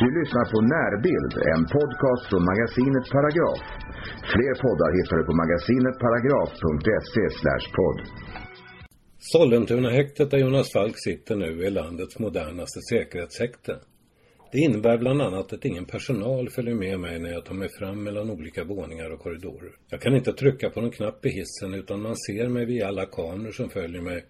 Du 0.00 0.06
lyssnar 0.18 0.44
på 0.52 0.58
Närbild, 0.74 1.32
en 1.52 1.64
podcast 1.76 2.22
från 2.30 2.44
magasinet 2.50 3.06
Paragraf. 3.16 3.60
Fler 4.32 4.54
poddar 4.62 4.90
hittar 4.98 5.16
du 5.18 5.24
på 5.28 5.34
magasinetparagraf.se 5.42 7.24
podd. 7.76 7.98
Sollentuna-häktet 9.18 10.30
där 10.30 10.38
Jonas 10.38 10.72
Falk 10.72 10.94
sitter 10.96 11.36
nu 11.36 11.64
är 11.66 11.70
landets 11.70 12.18
modernaste 12.18 12.80
säkerhetshäkte. 12.90 13.72
Det 14.52 14.58
innebär 14.58 14.98
bland 14.98 15.22
annat 15.22 15.52
att 15.52 15.64
ingen 15.64 15.84
personal 15.84 16.50
följer 16.50 16.74
med 16.74 17.00
mig 17.00 17.18
när 17.18 17.30
jag 17.30 17.44
tar 17.44 17.54
mig 17.54 17.68
fram 17.78 18.04
mellan 18.04 18.30
olika 18.30 18.64
våningar 18.64 19.10
och 19.10 19.20
korridorer. 19.20 19.72
Jag 19.90 20.00
kan 20.00 20.14
inte 20.14 20.32
trycka 20.32 20.70
på 20.70 20.80
någon 20.80 20.90
knapp 20.90 21.26
i 21.26 21.28
hissen 21.28 21.74
utan 21.74 22.02
man 22.02 22.16
ser 22.16 22.48
mig 22.48 22.64
via 22.64 22.88
alla 22.88 23.06
kameror 23.06 23.52
som 23.52 23.70
följer 23.70 24.02
mig 24.02 24.24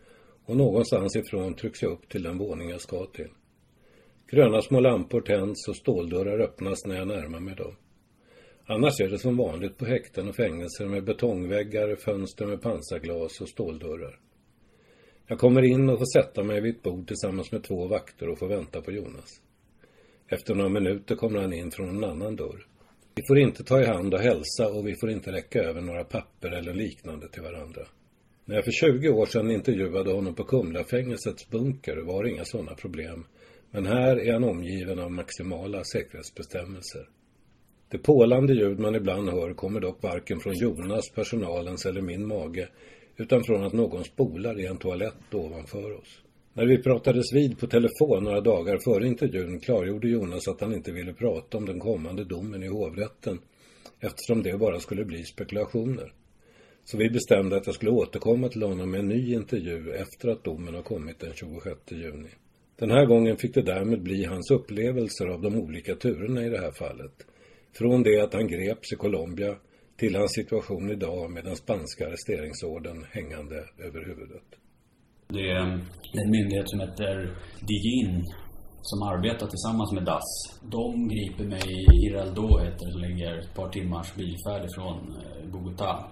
och 0.46 0.56
någonstans 0.56 1.16
ifrån 1.16 1.54
trycks 1.54 1.82
jag 1.82 1.93
upp 1.93 2.08
till 2.08 2.22
den 2.22 2.38
våning 2.38 2.70
jag 2.70 2.80
ska 2.80 3.06
till. 3.06 3.30
Gröna 4.30 4.62
små 4.62 4.80
lampor 4.80 5.20
tänds 5.20 5.68
och 5.68 5.77
ståldörrar 5.77 6.39
öppnas 6.39 6.86
när 6.86 6.96
jag 6.96 7.08
närmar 7.08 7.40
mig 7.40 7.54
dem. 7.54 7.76
Annars 8.64 9.00
är 9.00 9.08
det 9.08 9.18
som 9.18 9.36
vanligt 9.36 9.79
på 9.79 9.84
häkten 9.84 10.29
och 10.29 10.36
fängelser 10.36 10.86
med 10.86 11.04
betongväggar, 11.04 11.96
fönster 11.96 12.46
med 12.46 12.62
pansarglas 12.62 13.40
och 13.40 13.48
ståldörrar. 13.48 14.20
Jag 15.26 15.39
kommer 15.39 15.62
in 15.62 15.89
och 15.89 15.98
får 15.98 16.20
sätta 16.20 16.43
mig 16.43 16.61
vid 16.61 16.76
ett 16.76 16.82
bord 16.82 17.08
tillsammans 17.08 17.53
med 17.53 17.62
två 17.62 17.86
vakter 17.86 18.29
och 18.29 18.39
får 18.39 18.48
vänta 18.48 18.81
på 18.81 18.93
Jonas. 18.93 19.29
Efter 20.29 20.54
några 20.54 20.70
minuter 20.70 21.17
kommer 21.17 21.40
han 21.40 21.53
in 21.53 21.70
från 21.70 21.89
en 21.89 22.04
annan 22.04 22.36
dörr. 22.36 22.67
Vi 23.14 23.22
får 23.29 23.39
inte 23.39 23.64
ta 23.64 23.81
i 23.81 23.86
hand 23.86 24.14
och 24.14 24.20
hälsa 24.20 24.68
och 24.68 24.86
vi 24.86 24.95
får 25.00 25.11
inte 25.11 25.32
räcka 25.32 25.62
över 25.62 25.81
några 25.81 26.04
papper 26.04 26.50
eller 26.50 26.75
liknande 26.75 27.29
till 27.29 27.43
varandra. 27.43 27.82
När 28.45 28.54
jag 28.54 28.64
för 28.64 28.72
20 28.72 29.08
år 29.08 29.26
sedan 29.26 29.50
intervjuade 29.50 30.12
honom 30.12 30.34
på 30.34 30.45
Kumlafängelsets 30.45 31.50
bunker 31.50 31.96
var 31.96 32.25
det 32.25 32.31
inga 32.31 32.45
sådana 32.45 32.75
problem. 32.75 33.25
Men 33.77 33.86
här 33.86 34.20
är 34.20 34.33
han 34.33 34.44
omgiven 34.44 34.98
av 34.98 35.12
maximala 35.12 35.84
säkerhetsbestämmelser. 35.84 37.08
Det 37.89 37.98
pålande 37.98 38.55
ljud 38.55 38.78
man 38.78 38.95
ibland 38.95 39.28
hör 39.28 39.55
kommer 39.55 39.81
dock 39.81 40.03
varken 40.03 40.41
från 40.41 40.55
Jonas, 40.55 41.11
personalens 41.14 41.86
eller 41.86 42.01
min 42.01 42.27
mage 42.27 42.69
utan 43.17 43.45
från 43.45 43.64
att 43.64 43.73
någon 43.73 44.05
spolar 44.05 44.61
i 44.61 44.67
en 44.67 44.77
toalett 44.77 45.34
ovanför 45.34 45.98
oss. 45.98 46.23
När 46.53 46.67
vi 46.67 46.83
pratades 46.83 47.33
vid 47.33 47.59
på 47.59 47.67
telefon 47.67 48.25
några 48.25 48.41
dagar 48.41 48.78
före 48.78 49.06
intervjun 49.06 49.61
klargjorde 49.61 50.08
Jonas 50.08 50.48
att 50.48 50.61
han 50.61 50.75
inte 50.75 50.92
ville 50.92 51.12
prata 51.12 51.58
om 51.58 51.67
den 51.67 51.81
kommande 51.81 52.25
domen 52.25 52.62
i 52.62 52.69
hovrätten 52.69 53.39
eftersom 54.01 54.42
det 54.42 54.58
bara 54.58 54.81
skulle 54.81 55.05
bli 55.05 55.25
spekulationer. 55.25 56.12
Så 56.84 56.98
vi 56.98 57.11
bestämde 57.11 57.56
att 57.56 57.67
jag 57.67 57.75
skulle 57.75 57.91
återkomma 57.91 58.48
till 58.48 58.62
honom 58.62 58.91
med 58.91 59.01
en 59.01 59.08
ny 59.08 59.34
intervju 59.34 59.92
efter 59.92 60.29
att 60.29 60.45
domen 60.45 60.75
har 60.75 60.83
kommit 60.83 61.19
den 61.19 61.33
26 61.34 61.79
juni. 61.89 62.31
Den 62.79 62.91
här 62.91 63.07
gången 63.07 63.37
fick 63.37 63.55
det 63.55 63.63
därmed 63.63 64.03
bli 64.03 64.25
hans 64.25 64.51
upplevelser 64.51 65.27
av 65.27 65.43
de 65.43 65.57
olika 65.57 65.95
turerna 65.95 66.43
i 66.43 66.49
det 66.49 66.61
här 66.61 66.73
fallet. 66.73 67.27
Från 67.79 68.03
det 68.03 68.21
att 68.21 68.35
han 68.35 68.49
greps 68.49 68.93
i 68.93 68.97
Colombia 68.97 69.57
till 69.97 70.17
hans 70.17 70.33
situation 70.33 70.91
idag 70.91 71.31
med 71.31 71.45
den 71.45 71.57
spanska 71.57 72.07
arresteringsorden 72.07 73.05
hängande 73.11 73.57
över 73.79 74.07
huvudet. 74.07 74.49
Mm, 75.29 75.81
det 76.13 76.19
är 76.19 76.25
en 76.25 76.31
myndighet 76.31 76.69
som 76.69 76.81
heter 76.81 77.37
Digin 77.61 78.25
som 78.83 79.03
arbetar 79.03 79.47
tillsammans 79.47 79.93
med 79.93 80.05
DAS. 80.05 80.61
De 80.63 81.09
griper 81.09 81.45
mig 81.45 81.63
i 81.67 82.07
Iraldo, 82.07 82.59
heter 82.59 82.87
det, 82.87 82.93
som 82.93 83.01
ligger 83.01 83.39
ett 83.39 83.55
par 83.55 83.69
timmars 83.69 84.15
bilfärd 84.15 84.65
ifrån 84.71 84.99
eh, 85.23 85.49
Bogotá. 85.53 86.05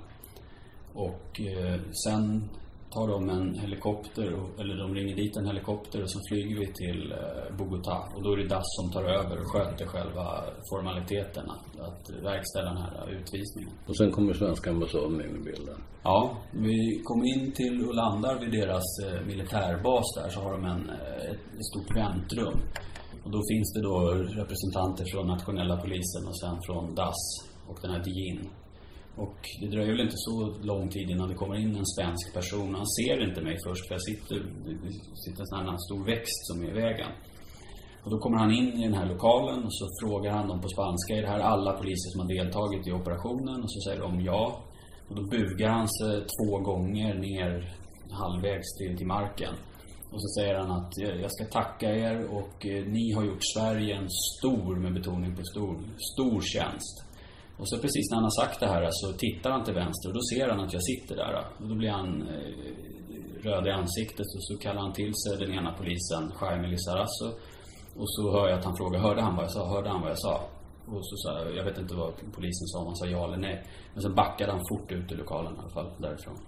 Och 0.93 1.41
eh, 1.41 1.81
sen 2.05 2.49
tar 2.95 3.09
de 3.09 3.31
en 3.37 3.59
helikopter, 3.65 4.27
eller 4.61 4.75
de 4.83 4.95
ringer 4.95 5.17
dit 5.17 5.37
en 5.37 5.47
helikopter 5.47 6.03
och 6.03 6.11
så 6.11 6.21
flyger 6.29 6.57
vi 6.63 6.67
till 6.83 7.13
eh, 7.13 7.57
Bogotá. 7.59 7.99
Och 8.15 8.23
då 8.23 8.33
är 8.33 8.37
det 8.37 8.49
DAS 8.49 8.69
som 8.79 8.87
tar 8.91 9.05
över 9.19 9.37
och 9.43 9.49
sköter 9.53 9.87
själva 9.87 10.27
formaliteten 10.71 11.47
att, 11.57 11.69
att 11.89 12.05
verkställa 12.31 12.69
den 12.73 12.83
här 12.83 13.11
utvisningen. 13.19 13.75
Och 13.89 13.97
sen 13.97 14.11
kommer 14.13 14.33
svenska 14.33 14.71
ambassaden 14.71 15.21
in 15.27 15.37
i 15.41 15.43
bilden? 15.51 15.79
Ja, 16.03 16.37
vi 16.53 17.01
kommer 17.05 17.25
in 17.35 17.53
till 17.53 17.77
och 17.89 17.95
landar 17.95 18.35
vid 18.41 18.53
deras 18.61 18.87
eh, 19.07 19.27
militärbas 19.27 20.07
där 20.17 20.29
så 20.29 20.41
har 20.41 20.53
de 20.53 20.65
en, 20.65 20.91
eh, 20.91 21.31
ett 21.31 21.65
stort 21.71 21.91
väntrum. 21.97 22.59
Och 23.25 23.31
då 23.31 23.41
finns 23.51 23.69
det 23.75 23.83
då 23.91 23.97
representanter 24.41 25.05
från 25.13 25.27
nationella 25.27 25.77
polisen 25.77 26.23
och 26.29 26.39
sen 26.43 26.57
från 26.67 26.95
DAS 26.95 27.23
och 27.69 27.79
den 27.83 27.91
här 27.91 28.03
DIN. 28.05 28.41
Och 29.17 29.39
det 29.61 29.67
dröjer 29.67 29.91
väl 29.91 30.01
inte 30.01 30.17
så 30.17 30.55
lång 30.63 30.89
tid 30.89 31.11
innan 31.11 31.29
det 31.29 31.35
kommer 31.35 31.57
in 31.57 31.77
en 31.77 31.87
svensk 31.87 32.35
person. 32.35 32.75
Han 32.75 32.87
ser 32.87 33.29
inte 33.29 33.41
mig 33.41 33.57
först 33.67 33.87
för 33.87 33.95
jag 33.95 34.03
sitter, 34.03 34.37
det 34.65 34.93
sitter 35.25 35.41
en 35.41 35.47
sån 35.47 35.59
här 35.59 35.77
stor 35.77 36.05
växt 36.07 36.47
som 36.49 36.63
är 36.63 36.69
i 36.69 36.73
vägen. 36.73 37.11
Och 38.05 38.11
då 38.11 38.19
kommer 38.19 38.39
han 38.39 38.51
in 38.51 38.69
i 38.81 38.85
den 38.85 38.95
här 38.95 39.09
lokalen 39.09 39.65
och 39.65 39.75
så 39.75 39.89
frågar 40.03 40.33
han 40.33 40.49
dem 40.49 40.61
på 40.61 40.69
spanska, 40.69 41.17
är 41.17 41.23
det 41.23 41.29
här 41.29 41.41
alla 41.41 41.73
poliser 41.73 42.11
som 42.11 42.21
har 42.21 42.29
deltagit 42.29 42.87
i 42.87 42.93
operationen? 42.93 43.63
Och 43.63 43.71
så 43.73 43.81
säger 43.81 44.01
de 44.01 44.21
ja. 44.21 44.61
Och 45.09 45.17
då 45.17 45.23
bugar 45.23 45.69
han 45.69 45.89
sig 45.89 46.27
två 46.35 46.59
gånger 46.59 47.15
ner 47.15 47.75
halvvägs 48.11 48.77
till, 48.79 48.97
till 48.97 49.07
marken. 49.07 49.55
Och 50.13 50.23
så 50.23 50.29
säger 50.41 50.55
han 50.55 50.71
att 50.71 50.93
jag 50.99 51.33
ska 51.33 51.45
tacka 51.45 51.97
er 51.97 52.27
och 52.39 52.67
eh, 52.67 52.85
ni 52.87 53.13
har 53.13 53.25
gjort 53.25 53.45
Sverige 53.55 53.97
en 53.97 54.11
stor, 54.11 54.77
med 54.77 54.95
betoning 54.95 55.37
på 55.37 55.43
stor, 55.45 55.75
stor 56.15 56.41
tjänst. 56.41 57.04
Och 57.59 57.69
så 57.69 57.79
precis 57.79 58.11
när 58.11 58.17
han 58.17 58.31
har 58.31 58.43
sagt 58.43 58.61
det 58.61 58.67
här 58.67 58.89
så 58.91 59.13
tittar 59.13 59.51
han 59.51 59.65
till 59.65 59.75
vänster 59.75 60.09
och 60.09 60.15
då 60.15 60.23
ser 60.33 60.49
han 60.49 60.61
att 60.61 60.73
jag 60.73 60.83
sitter 60.83 61.17
där. 61.17 61.45
Och 61.61 61.69
då 61.69 61.75
blir 61.75 61.91
han 61.91 62.23
eh, 62.23 63.45
röd 63.47 63.67
i 63.67 63.71
ansiktet 63.71 64.27
och 64.37 64.45
så 64.49 64.57
kallar 64.65 64.81
han 64.81 64.93
till 64.93 65.15
sig 65.15 65.33
den 65.39 65.53
ena 65.59 65.73
polisen, 65.81 66.33
Jaime 66.41 66.69
Lizarazo. 66.69 67.29
Och 68.01 68.11
så 68.15 68.23
hör 68.33 68.49
jag 68.49 68.59
att 68.59 68.65
han 68.65 68.77
frågar, 68.77 69.01
hörde 69.01 69.23
han 69.23 69.37
vad 69.37 69.45
jag 69.45 69.53
sa? 69.53 69.69
Hörde 69.69 69.89
han 69.89 70.01
vad 70.01 70.11
jag 70.11 70.19
sa? 70.19 70.37
Och 70.87 71.07
så 71.09 71.17
sa 71.17 71.29
jag, 71.39 71.57
jag 71.57 71.65
vet 71.65 71.79
inte 71.79 71.95
vad 71.95 72.13
polisen 72.37 72.67
sa, 72.67 72.79
om 72.79 72.87
han 72.87 72.97
sa 72.97 73.07
ja 73.07 73.25
eller 73.29 73.37
nej. 73.37 73.67
Men 73.93 74.03
sen 74.03 74.15
backade 74.15 74.53
han 74.53 74.63
fort 74.71 74.93
ut 74.93 75.13
ur 75.13 75.17
lokalen 75.17 75.53
i 75.57 75.59
alla 75.59 75.71
fall, 75.71 75.91
därifrån. 75.99 76.39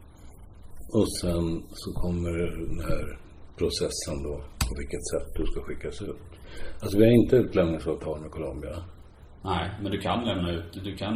Och 0.93 1.09
sen 1.21 1.45
så 1.83 1.93
kommer 1.93 2.35
den 2.69 2.81
här 2.91 3.19
processen 3.59 4.17
då, 4.23 4.35
på 4.69 4.73
vilket 4.81 5.05
sätt 5.11 5.29
du 5.37 5.47
ska 5.47 5.63
skickas 5.63 6.03
ut. 6.03 6.31
Alltså 6.83 6.99
vi 6.99 7.05
har 7.05 7.13
inte 7.23 7.37
utlämningsavtal 7.37 8.21
med 8.21 8.31
Colombia. 8.31 8.77
Nej, 9.47 9.71
men 9.81 9.93
du 9.93 9.99
kan 9.99 10.25
lämna 10.25 10.51
ut. 10.51 10.85
Du 10.85 10.97
kan 10.97 11.15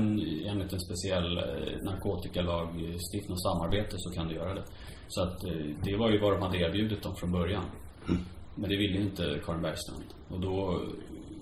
enligt 0.50 0.72
en 0.72 0.80
speciell 0.80 1.38
eh, 1.38 1.82
narkotikalagstiftning 1.82 3.32
och 3.32 3.42
samarbete 3.42 3.94
så 3.98 4.10
kan 4.10 4.28
du 4.28 4.34
göra 4.34 4.54
det. 4.54 4.64
Så 5.08 5.22
att 5.22 5.44
eh, 5.44 5.50
det 5.84 5.96
var 5.96 6.10
ju 6.10 6.20
vad 6.20 6.32
de 6.32 6.42
hade 6.42 6.58
erbjudit 6.58 7.02
dem 7.02 7.16
från 7.16 7.32
början. 7.32 7.64
Mm. 8.08 8.20
Men 8.54 8.70
det 8.70 8.76
ville 8.76 8.98
inte 9.00 9.40
Karin 9.44 9.62
Bergstrand. 9.62 10.04
Och 10.28 10.40
då 10.40 10.82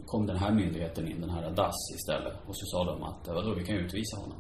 kom 0.07 0.27
den 0.27 0.37
här 0.37 0.53
myndigheten 0.53 1.09
in, 1.09 1.21
den 1.21 1.31
här 1.31 1.51
DAS 1.51 1.79
istället. 1.95 2.37
Och 2.47 2.57
så 2.57 2.67
sa 2.67 2.85
de 2.85 3.03
att, 3.03 3.29
vadå, 3.29 3.55
vi 3.55 3.65
kan 3.65 3.77
utvisa 3.77 4.17
honom. 4.17 4.39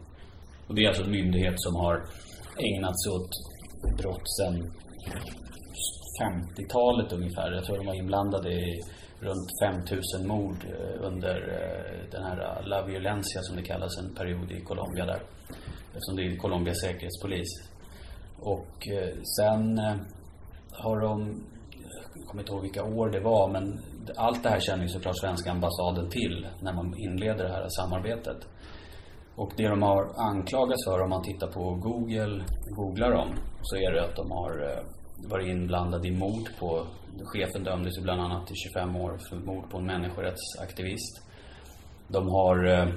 Och 0.69 0.75
det 0.75 0.85
är 0.85 0.89
alltså 0.89 1.05
en 1.05 1.11
myndighet 1.11 1.55
som 1.57 1.75
har 1.77 1.97
ägnat 2.69 3.01
sig 3.03 3.13
åt 3.13 3.31
brott 3.99 4.29
sedan 4.37 4.55
50-talet 6.23 7.13
ungefär. 7.13 7.53
Jag 7.53 7.65
tror 7.65 7.77
de 7.77 7.87
var 7.87 7.95
inblandade 7.95 8.53
i 8.53 8.81
runt 9.21 9.51
5000 9.63 10.27
mord 10.29 10.65
eh, 10.65 11.07
under 11.07 11.37
eh, 11.37 12.11
den 12.11 12.25
här 12.25 12.41
eh, 12.41 12.67
La 12.67 12.83
Violencia 12.83 13.43
som 13.43 13.57
det 13.57 13.63
kallas 13.63 13.99
en 13.99 14.15
period 14.15 14.53
i 14.53 14.61
Colombia 14.61 15.07
där. 15.07 15.23
Eftersom 15.87 16.17
det 16.17 16.23
är 16.23 16.37
Colombias 16.37 16.81
säkerhetspolis. 16.81 17.49
Och 18.41 18.89
sen 19.39 19.79
har 20.71 21.01
de, 21.01 21.45
jag 22.15 22.27
kommer 22.27 22.43
inte 22.43 22.53
ihåg 22.53 22.63
vilka 22.63 22.85
år 22.85 23.11
det 23.11 23.21
var, 23.21 23.49
men 23.49 23.81
allt 24.17 24.43
det 24.43 24.49
här 24.49 24.61
känner 24.61 24.83
ju 24.83 24.89
såklart 24.89 25.19
svenska 25.19 25.51
ambassaden 25.51 26.11
till 26.11 26.47
när 26.63 26.73
man 26.73 26.95
inleder 26.99 27.45
det 27.45 27.53
här 27.53 27.67
samarbetet. 27.69 28.37
Och 29.37 29.53
det 29.57 29.69
de 29.69 29.83
har 29.83 30.31
anklagats 30.31 30.85
för, 30.85 31.01
om 31.03 31.11
man 31.11 31.23
tittar 31.23 31.47
på 31.47 31.75
Google, 31.75 32.45
googlar 32.77 33.11
dem, 33.11 33.35
så 33.63 33.77
är 33.77 33.93
det 33.93 34.05
att 34.05 34.17
de 34.17 34.31
har 34.31 34.83
varit 35.29 35.49
inblandade 35.49 36.09
i 36.09 36.11
mord 36.11 36.49
på 36.61 36.87
Chefen 37.25 37.65
dömdes 37.65 37.99
ju 37.99 38.03
bland 38.03 38.21
annat 38.21 38.47
till 38.47 38.57
25 38.57 38.97
år 38.97 39.19
för 39.29 39.37
mord 39.37 39.71
på 39.71 39.79
en 39.79 39.87
människorättsaktivist. 39.87 41.23
De 42.09 42.29
har 42.29 42.67
eh, 42.67 42.89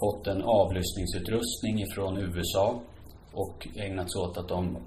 fått 0.00 0.26
en 0.26 0.42
avlyssningsutrustning 0.42 1.82
ifrån 1.82 2.18
USA 2.18 2.82
och 3.32 3.68
ägnat 3.76 4.12
sig 4.12 4.20
åt 4.22 4.38
att 4.38 4.48
de 4.48 4.78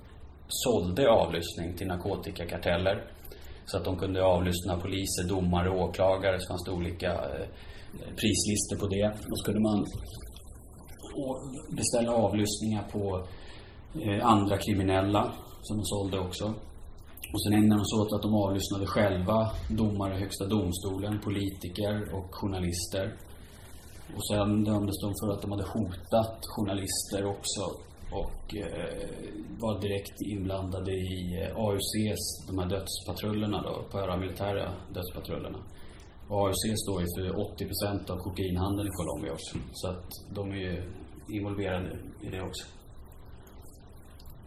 sålde 0.48 1.10
avlyssning 1.12 1.78
till 1.78 1.88
narkotikakarteller. 1.88 3.04
Så 3.66 3.78
att 3.78 3.86
de 3.86 3.98
kunde 3.98 4.24
avlyssna 4.24 4.78
poliser, 4.78 5.30
domare, 5.30 5.70
och 5.70 5.82
åklagare. 5.82 6.40
Så 6.40 6.48
fanns 6.48 6.64
det 6.64 6.72
olika 6.72 7.12
eh, 7.12 7.48
prislistor 8.20 8.78
på 8.80 8.88
det. 8.88 9.12
Då 9.30 9.36
skulle 9.36 9.60
man 9.60 9.86
beställa 11.70 12.12
avlyssningar 12.14 12.84
på 12.92 13.28
eh, 14.02 14.26
andra 14.26 14.58
kriminella 14.58 15.34
som 15.62 15.78
de 15.78 15.86
sålde 15.86 16.20
också. 16.20 16.54
Och 17.34 17.44
sen 17.44 17.54
ägnade 17.54 17.82
de 17.82 17.86
sig 17.86 18.00
åt 18.00 18.14
att 18.14 18.22
de 18.22 18.36
avlyssnade 18.36 18.86
själva 18.86 19.52
domare 19.70 20.16
i 20.16 20.20
Högsta 20.20 20.46
domstolen, 20.46 21.20
politiker 21.20 22.14
och 22.18 22.36
journalister. 22.36 23.06
Och 24.16 24.28
sen 24.28 24.64
dömdes 24.64 24.98
de 25.04 25.10
för 25.20 25.34
att 25.34 25.42
de 25.42 25.52
hade 25.52 25.68
hotat 25.76 26.40
journalister 26.56 27.26
också 27.26 27.64
och 28.22 28.56
eh, 28.56 29.10
var 29.64 29.82
direkt 29.82 30.18
inblandade 30.22 30.92
i 30.92 31.42
eh, 31.42 31.58
AUCs, 31.66 32.24
de 32.48 32.60
här 32.60 32.70
dödspatrullerna 32.70 33.62
då, 33.62 33.84
paramilitära 33.92 34.66
dödspatrullerna. 34.94 35.60
AUC 36.30 36.64
står 36.84 37.02
ju 37.02 37.08
för 37.16 37.54
80 37.54 37.66
procent 37.66 38.10
av 38.10 38.18
kokainhandeln 38.18 38.88
i 38.88 38.92
Colombia 39.00 39.34
också. 39.34 39.58
Så 39.74 39.88
att 39.90 40.10
de 40.36 40.52
är 40.52 40.56
ju 40.56 40.92
involverade 41.38 41.92
i 42.22 42.30
det 42.30 42.42
också. 42.42 42.66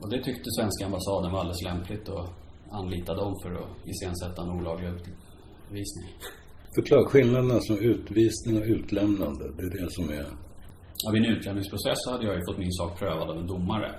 Och 0.01 0.11
det 0.11 0.23
tyckte 0.23 0.51
svenska 0.59 0.85
ambassaden 0.87 1.33
var 1.33 1.41
alldeles 1.41 1.63
lämpligt 1.63 2.09
att 2.09 2.46
anlita 2.81 3.15
dem 3.15 3.35
för 3.43 3.51
att 3.55 3.71
iscensätta 3.93 4.43
en 4.43 4.51
olaglig 4.51 4.89
utvisning. 4.89 6.09
Förklara 6.75 7.05
skillnaden 7.05 7.51
alltså 7.51 7.75
utvisning 7.75 8.55
och 8.61 8.67
utlämnande. 8.77 9.45
Det 9.57 9.63
är 9.63 9.73
det 9.81 9.91
som 9.91 10.09
är... 10.11 10.27
Ja, 11.03 11.11
vid 11.13 11.25
en 11.25 11.33
utlämningsprocess 11.37 11.99
så 12.05 12.11
hade 12.11 12.27
jag 12.27 12.35
ju 12.35 12.43
fått 12.49 12.59
min 12.59 12.73
sak 12.73 12.99
prövad 12.99 13.31
av 13.31 13.37
en 13.39 13.47
domare. 13.47 13.91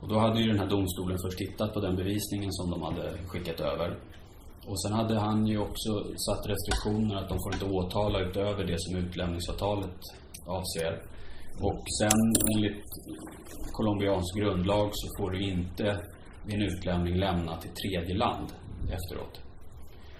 Och 0.00 0.08
då 0.08 0.18
hade 0.18 0.40
ju 0.40 0.46
den 0.46 0.58
här 0.58 0.70
domstolen 0.76 1.18
först 1.24 1.38
tittat 1.38 1.74
på 1.74 1.80
den 1.80 1.96
bevisningen 1.96 2.52
som 2.52 2.70
de 2.70 2.82
hade 2.82 3.18
skickat 3.26 3.60
över. 3.60 3.98
Och 4.66 4.82
sen 4.82 4.92
hade 4.92 5.18
han 5.18 5.46
ju 5.46 5.58
också 5.58 5.90
satt 6.26 6.46
restriktioner 6.52 7.16
att 7.16 7.28
de 7.28 7.38
får 7.42 7.52
inte 7.54 7.66
åtala 7.78 8.20
utöver 8.20 8.64
det 8.64 8.78
som 8.78 8.96
utlämningsavtalet 8.96 9.98
avser. 10.46 10.92
Och 11.68 11.82
sen 11.98 12.20
enligt 12.54 12.84
colombiansk 13.72 14.36
grundlag 14.38 14.88
så 14.92 15.06
får 15.18 15.30
du 15.30 15.40
inte 15.42 16.00
vid 16.46 16.54
en 16.54 16.62
utlämning 16.62 17.14
lämna 17.16 17.60
till 17.60 17.70
tredje 17.70 18.14
land 18.16 18.48
efteråt. 18.84 19.40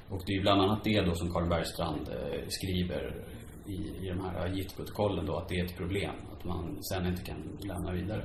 Och 0.09 0.23
det 0.27 0.33
är 0.33 0.43
bland 0.43 0.61
annat 0.61 0.85
det 0.85 1.01
då 1.01 1.15
som 1.15 1.33
Karl 1.33 1.49
Bergstrand 1.49 2.09
eh, 2.09 2.41
skriver 2.49 3.25
i, 3.67 4.07
i 4.07 4.09
de 4.09 4.21
här 4.21 4.55
giftprotokollen 4.55 5.27
då, 5.27 5.37
att 5.37 5.49
det 5.49 5.55
är 5.61 5.65
ett 5.65 5.77
problem. 5.77 6.15
Att 6.33 6.45
man 6.45 6.83
sen 6.83 7.07
inte 7.07 7.23
kan 7.23 7.59
lämna 7.65 7.93
vidare. 7.93 8.25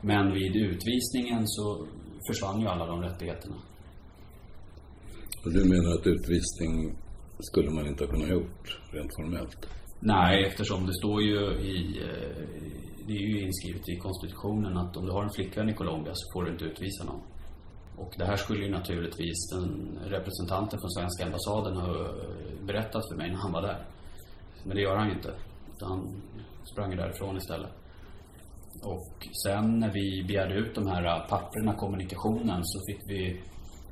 Men 0.00 0.32
vid 0.32 0.56
utvisningen 0.56 1.42
så 1.46 1.86
försvann 2.28 2.60
ju 2.60 2.66
alla 2.66 2.86
de 2.86 3.02
rättigheterna. 3.02 3.56
Och 5.44 5.52
du 5.52 5.64
menar 5.64 5.90
att 5.94 6.06
utvisning 6.06 6.96
skulle 7.38 7.70
man 7.70 7.86
inte 7.86 8.04
ha 8.04 8.10
kunnat 8.12 8.30
gjort 8.30 8.80
rent 8.92 9.14
formellt? 9.16 9.68
Nej, 10.00 10.44
eftersom 10.44 10.86
det 10.86 10.94
står 10.94 11.22
ju 11.22 11.40
i, 11.74 12.00
eh, 12.02 12.42
det 13.06 13.12
är 13.12 13.26
ju 13.28 13.40
inskrivet 13.40 13.88
i 13.88 13.96
konstitutionen 13.96 14.76
att 14.76 14.96
om 14.96 15.06
du 15.06 15.12
har 15.12 15.22
en 15.22 15.30
flickvän 15.30 15.68
i 15.68 15.74
Colombia 15.74 16.12
så 16.14 16.32
får 16.32 16.44
du 16.44 16.52
inte 16.52 16.64
utvisa 16.64 17.04
någon. 17.04 17.20
Och 17.96 18.14
det 18.18 18.24
här 18.24 18.36
skulle 18.36 18.64
ju 18.64 18.70
naturligtvis 18.70 19.50
den 19.52 19.98
representanten 20.04 20.80
från 20.80 20.90
svenska 20.90 21.24
ambassaden 21.24 21.76
ha 21.76 22.08
berättat 22.66 23.08
för 23.08 23.16
mig 23.16 23.30
när 23.30 23.38
han 23.38 23.52
var 23.52 23.62
där. 23.62 23.86
Men 24.64 24.76
det 24.76 24.82
gör 24.82 24.96
han 24.96 25.08
ju 25.08 25.14
inte. 25.14 25.34
Utan 25.74 25.90
han 25.90 26.22
sprang 26.72 26.96
därifrån 26.96 27.36
istället. 27.36 27.70
Och 28.82 29.28
sen 29.44 29.78
när 29.78 29.92
vi 29.92 30.24
begärde 30.28 30.54
ut 30.54 30.74
de 30.74 30.86
här 30.86 31.28
papperna, 31.28 31.74
kommunikationen, 31.74 32.60
så 32.64 32.80
fick 32.88 33.00
vi 33.08 33.42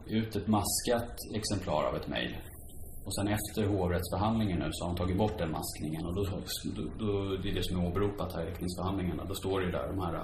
ut 0.07 0.37
ett 0.37 0.47
maskat 0.47 1.17
exemplar 1.35 1.85
av 1.85 1.97
ett 1.97 2.09
mejl. 2.09 2.37
Och 3.11 3.15
sen 3.15 3.29
efter 3.29 3.63
hovrättsförhandlingen 3.75 4.59
nu 4.59 4.69
så 4.73 4.85
har 4.85 4.91
de 4.93 4.97
tagit 4.97 5.19
bort 5.23 5.39
den 5.39 5.51
maskningen 5.59 6.07
och 6.07 6.15
då, 6.15 6.23
då, 6.77 6.83
då 7.03 7.37
det 7.43 7.49
är 7.51 7.55
det 7.55 7.65
som 7.69 7.81
är 7.81 7.87
åberopat 7.89 8.33
här 8.35 8.43
i 8.43 8.49
häktningsförhandlingarna. 8.51 9.25
Då 9.25 9.35
står 9.35 9.61
det 9.61 9.67
ju 9.67 9.73
där 9.73 9.87
de 9.93 9.99
här 10.05 10.15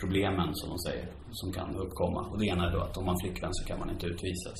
problemen 0.00 0.48
som 0.54 0.68
de 0.72 0.78
säger 0.78 1.06
som 1.40 1.52
kan 1.52 1.76
uppkomma. 1.84 2.20
Och 2.30 2.38
det 2.38 2.46
ena 2.46 2.62
är 2.68 2.72
då 2.76 2.80
att 2.80 2.96
om 2.96 3.04
man 3.06 3.16
flickvän 3.22 3.54
så 3.58 3.64
kan 3.68 3.78
man 3.78 3.90
inte 3.90 4.06
utvisas. 4.06 4.58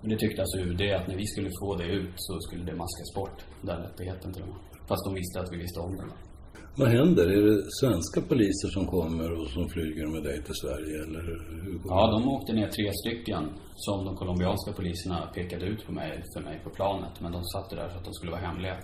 Men 0.00 0.10
det 0.10 0.18
tyckte 0.18 0.42
alltså 0.42 0.58
UD 0.58 0.82
att 0.98 1.08
när 1.08 1.16
vi 1.16 1.26
skulle 1.26 1.50
få 1.60 1.76
det 1.76 1.88
ut 2.00 2.14
så 2.16 2.40
skulle 2.40 2.64
det 2.64 2.76
maskas 2.82 3.10
bort, 3.18 3.38
den 3.68 3.78
rättigheten 3.82 4.32
till 4.32 4.42
dem. 4.42 4.54
Fast 4.88 5.04
de 5.06 5.14
visste 5.14 5.40
att 5.40 5.52
vi 5.52 5.56
visste 5.56 5.80
om 5.80 5.96
det. 5.96 6.27
Vad 6.76 6.88
händer? 6.88 7.26
Är 7.36 7.42
det 7.50 7.62
svenska 7.80 8.20
poliser 8.20 8.68
som 8.76 8.86
kommer 8.86 9.28
och 9.38 9.48
som 9.48 9.68
flyger 9.68 10.06
med 10.06 10.22
dig 10.22 10.42
till 10.42 10.54
Sverige 10.62 10.96
eller 11.04 11.22
hur 11.28 11.38
Ja, 11.84 12.10
de 12.14 12.28
åkte 12.28 12.52
ner 12.52 12.68
tre 12.76 12.92
stycken 13.02 13.44
som 13.76 14.04
de 14.04 14.16
colombianska 14.16 14.72
poliserna 14.72 15.18
pekade 15.34 15.64
ut 15.66 15.86
på 15.86 15.92
mig, 15.92 16.22
för 16.34 16.42
mig 16.48 16.60
på 16.64 16.70
planet. 16.70 17.20
Men 17.20 17.32
de 17.32 17.44
satte 17.44 17.76
där 17.76 17.88
för 17.88 17.98
att 17.98 18.04
de 18.04 18.14
skulle 18.14 18.32
vara 18.32 18.40
hemliga. 18.40 18.76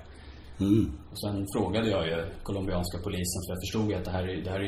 Mm. 0.61 0.85
Och 1.11 1.19
sen 1.23 1.47
frågade 1.55 1.89
jag 1.89 2.07
ju 2.07 2.17
colombianska 2.43 2.99
polisen 3.07 3.41
för 3.43 3.51
jag 3.55 3.63
förstod 3.65 3.95
att 3.95 4.05
det 4.05 4.11
här, 4.11 4.27
det 4.45 4.51
här 4.51 4.63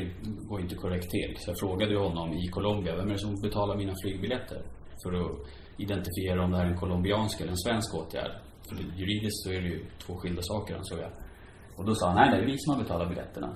går 0.49 0.61
inte 0.61 0.75
korrekt 0.75 1.09
till. 1.09 1.35
Så 1.39 1.49
jag 1.51 1.59
frågade 1.59 1.97
honom 1.97 2.33
i 2.33 2.47
Colombia, 2.47 2.95
vem 2.95 3.07
är 3.07 3.13
det 3.13 3.19
som 3.19 3.41
betalar 3.41 3.77
mina 3.77 3.93
flygbiljetter? 4.01 4.61
För 5.03 5.11
att 5.21 5.31
identifiera 5.77 6.43
om 6.43 6.51
det 6.51 6.57
här 6.57 6.65
är 6.65 6.71
en 6.71 6.77
colombiansk 6.77 7.41
eller 7.41 7.51
en 7.51 7.57
svensk 7.57 7.95
åtgärd. 7.95 8.31
För 8.69 8.75
juridiskt 8.99 9.43
så 9.43 9.49
är 9.51 9.61
det 9.61 9.67
ju 9.67 9.85
två 10.05 10.13
skilda 10.15 10.41
saker 10.41 10.75
ansåg 10.75 10.99
jag. 10.99 11.11
Och 11.77 11.85
då 11.85 11.95
sa 11.95 12.07
han, 12.07 12.15
nej 12.15 12.29
det 12.31 12.37
är 12.43 12.45
vi 12.51 12.57
som 12.57 12.73
har 12.73 12.81
betalat 12.83 13.09
biljetterna. 13.09 13.49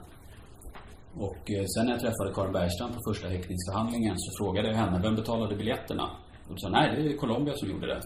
Och 1.16 1.44
eh, 1.56 1.66
sen 1.74 1.86
när 1.86 1.92
jag 1.92 2.02
träffade 2.06 2.34
Karin 2.36 2.54
Bergstrand 2.54 2.94
på 2.96 3.02
första 3.10 3.28
häktningsförhandlingen 3.28 4.16
så 4.18 4.30
frågade 4.44 4.68
jag 4.68 4.76
henne, 4.76 5.00
vem 5.04 5.16
betalade 5.16 5.56
biljetterna? 5.56 6.04
Och 6.44 6.48
hon 6.48 6.60
sa, 6.60 6.70
nej 6.70 6.86
det 6.96 7.14
är 7.14 7.18
Colombia 7.18 7.54
som 7.56 7.70
gjorde 7.70 7.88
det. 7.88 8.02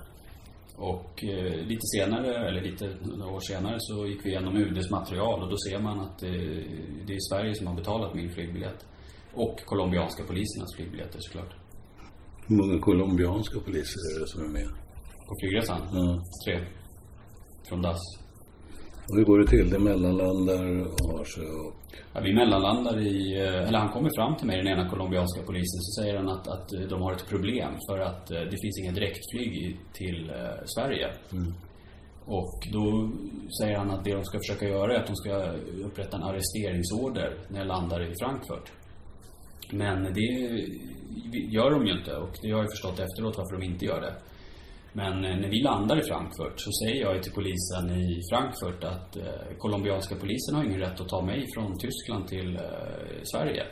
Och 0.77 1.23
eh, 1.23 1.65
lite 1.71 1.85
senare, 1.95 2.47
eller 2.47 2.61
lite 2.61 2.85
några 3.01 3.31
år 3.31 3.39
senare 3.39 3.75
så 3.79 4.07
gick 4.07 4.25
vi 4.25 4.29
igenom 4.29 4.55
UDs 4.55 4.89
material 4.91 5.43
och 5.43 5.49
då 5.49 5.57
ser 5.57 5.79
man 5.79 5.99
att 5.99 6.23
eh, 6.23 6.31
det 7.07 7.13
är 7.19 7.29
Sverige 7.29 7.55
som 7.55 7.67
har 7.67 7.75
betalat 7.75 8.13
min 8.13 8.29
flygbiljett. 8.29 8.85
Och 9.33 9.55
colombianska 9.65 10.23
polisernas 10.23 10.75
flygbiljetter 10.75 11.19
såklart. 11.21 11.53
Hur 12.47 12.55
många 12.55 12.79
colombianska 12.79 13.59
poliser 13.59 13.99
är 14.15 14.19
det 14.19 14.27
som 14.27 14.41
är 14.45 14.49
med? 14.59 14.69
På 15.27 15.35
flygresan? 15.41 15.81
Ja. 15.93 16.23
Tre. 16.45 16.65
Från 17.69 17.81
DAS. 17.81 18.24
Och 19.09 19.17
hur 19.17 19.25
går 19.25 19.39
det 19.39 19.47
till? 19.47 19.69
Det 19.69 19.79
mellanlandar 19.79 20.81
och 20.81 21.27
sig 21.27 21.45
och... 21.45 21.73
Ja, 22.13 22.21
vi 22.21 22.33
mellanlandar 22.33 22.99
i, 22.99 23.39
eh, 23.39 23.67
eller 23.67 23.79
han 23.79 23.89
kommer 23.89 24.09
fram 24.15 24.35
till 24.35 24.47
mig, 24.47 24.57
den 24.57 24.67
ena 24.67 24.89
colombianska 24.89 25.41
polisen, 25.41 25.79
så 25.81 26.01
säger 26.01 26.17
han 26.17 26.29
att, 26.29 26.47
att 26.47 26.69
de 26.89 27.01
har 27.01 27.13
ett 27.13 27.29
problem 27.29 27.71
för 27.89 27.99
att 27.99 28.31
eh, 28.31 28.39
det 28.39 28.57
finns 28.61 28.79
inga 28.81 28.91
direktflyg 28.91 29.79
till 29.93 30.29
eh, 30.29 30.65
Sverige. 30.65 31.07
Mm. 31.31 31.53
Och 32.25 32.67
då 32.73 33.11
säger 33.59 33.77
han 33.77 33.91
att 33.91 34.03
det 34.03 34.13
de 34.13 34.23
ska 34.23 34.37
försöka 34.37 34.67
göra 34.67 34.95
är 34.95 34.99
att 34.99 35.07
de 35.07 35.15
ska 35.15 35.33
upprätta 35.87 36.17
en 36.17 36.23
arresteringsorder 36.23 37.37
när 37.49 37.59
jag 37.59 37.67
landar 37.67 38.01
i 38.01 38.13
Frankfurt. 38.21 38.71
Men 39.71 40.13
det 40.13 40.29
gör 41.57 41.71
de 41.71 41.87
ju 41.87 41.93
inte 41.99 42.15
och 42.15 42.37
det 42.41 42.51
har 42.51 42.59
jag 42.59 42.69
förstått 42.69 42.99
efteråt 42.99 43.37
varför 43.37 43.57
de 43.57 43.65
inte 43.65 43.85
gör 43.85 44.01
det. 44.01 44.13
Men 44.95 45.25
eh, 45.25 45.37
när 45.37 45.49
vi 45.49 45.61
landar 45.61 45.99
i 45.99 46.03
Frankfurt 46.03 46.53
så 46.55 46.71
säger 46.71 47.01
jag 47.01 47.23
till 47.23 47.31
polisen 47.31 47.85
i 47.91 48.21
Frankfurt 48.29 48.83
att 48.83 49.17
eh, 49.17 49.57
colombianska 49.57 50.15
polisen 50.15 50.55
har 50.55 50.63
ingen 50.63 50.79
rätt 50.79 51.01
att 51.01 51.09
ta 51.09 51.21
mig 51.21 51.45
från 51.53 51.77
Tyskland 51.77 52.27
till 52.27 52.55
eh, 52.55 52.61
Sverige. 53.23 53.63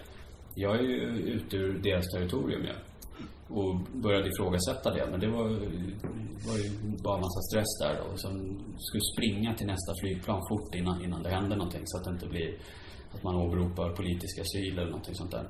Jag 0.56 0.76
är 0.80 0.84
ju 0.84 1.00
ute 1.36 1.58
ur 1.58 1.80
deras 1.84 2.12
territorium 2.12 2.64
ju. 2.64 2.74
Och 3.48 3.76
började 4.04 4.30
ifrågasätta 4.30 4.94
det. 4.94 5.08
Men 5.12 5.20
det 5.20 5.28
var, 5.28 5.48
var 6.48 6.58
ju 6.64 6.70
bara 7.04 7.16
en 7.16 7.26
massa 7.28 7.42
stress 7.50 7.72
där. 7.84 7.96
Och 8.08 8.20
sen 8.20 8.36
skulle 8.78 9.04
springa 9.14 9.54
till 9.54 9.68
nästa 9.68 9.94
flygplan 10.02 10.42
fort 10.50 10.76
innan, 10.76 11.04
innan 11.06 11.24
det 11.24 11.30
hände 11.30 11.56
någonting. 11.56 11.82
Så 11.86 11.98
att 11.98 12.04
det 12.04 12.12
inte 12.12 12.28
blir 12.28 12.58
att 13.14 13.24
man 13.24 13.36
åberopar 13.36 13.90
politisk 13.90 14.40
asyl 14.40 14.74
eller 14.80 14.92
någonting 14.92 15.16
sånt 15.16 15.32
där. 15.32 15.48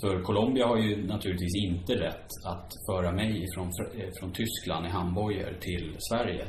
För 0.00 0.22
Colombia 0.22 0.66
har 0.66 0.76
ju 0.76 1.06
naturligtvis 1.06 1.54
inte 1.68 1.92
rätt 2.06 2.28
att 2.44 2.70
föra 2.88 3.12
mig 3.12 3.46
från, 3.54 3.70
från 4.20 4.32
Tyskland 4.32 4.86
i 4.86 4.88
handbojor 4.88 5.52
till 5.60 5.96
Sverige. 5.98 6.44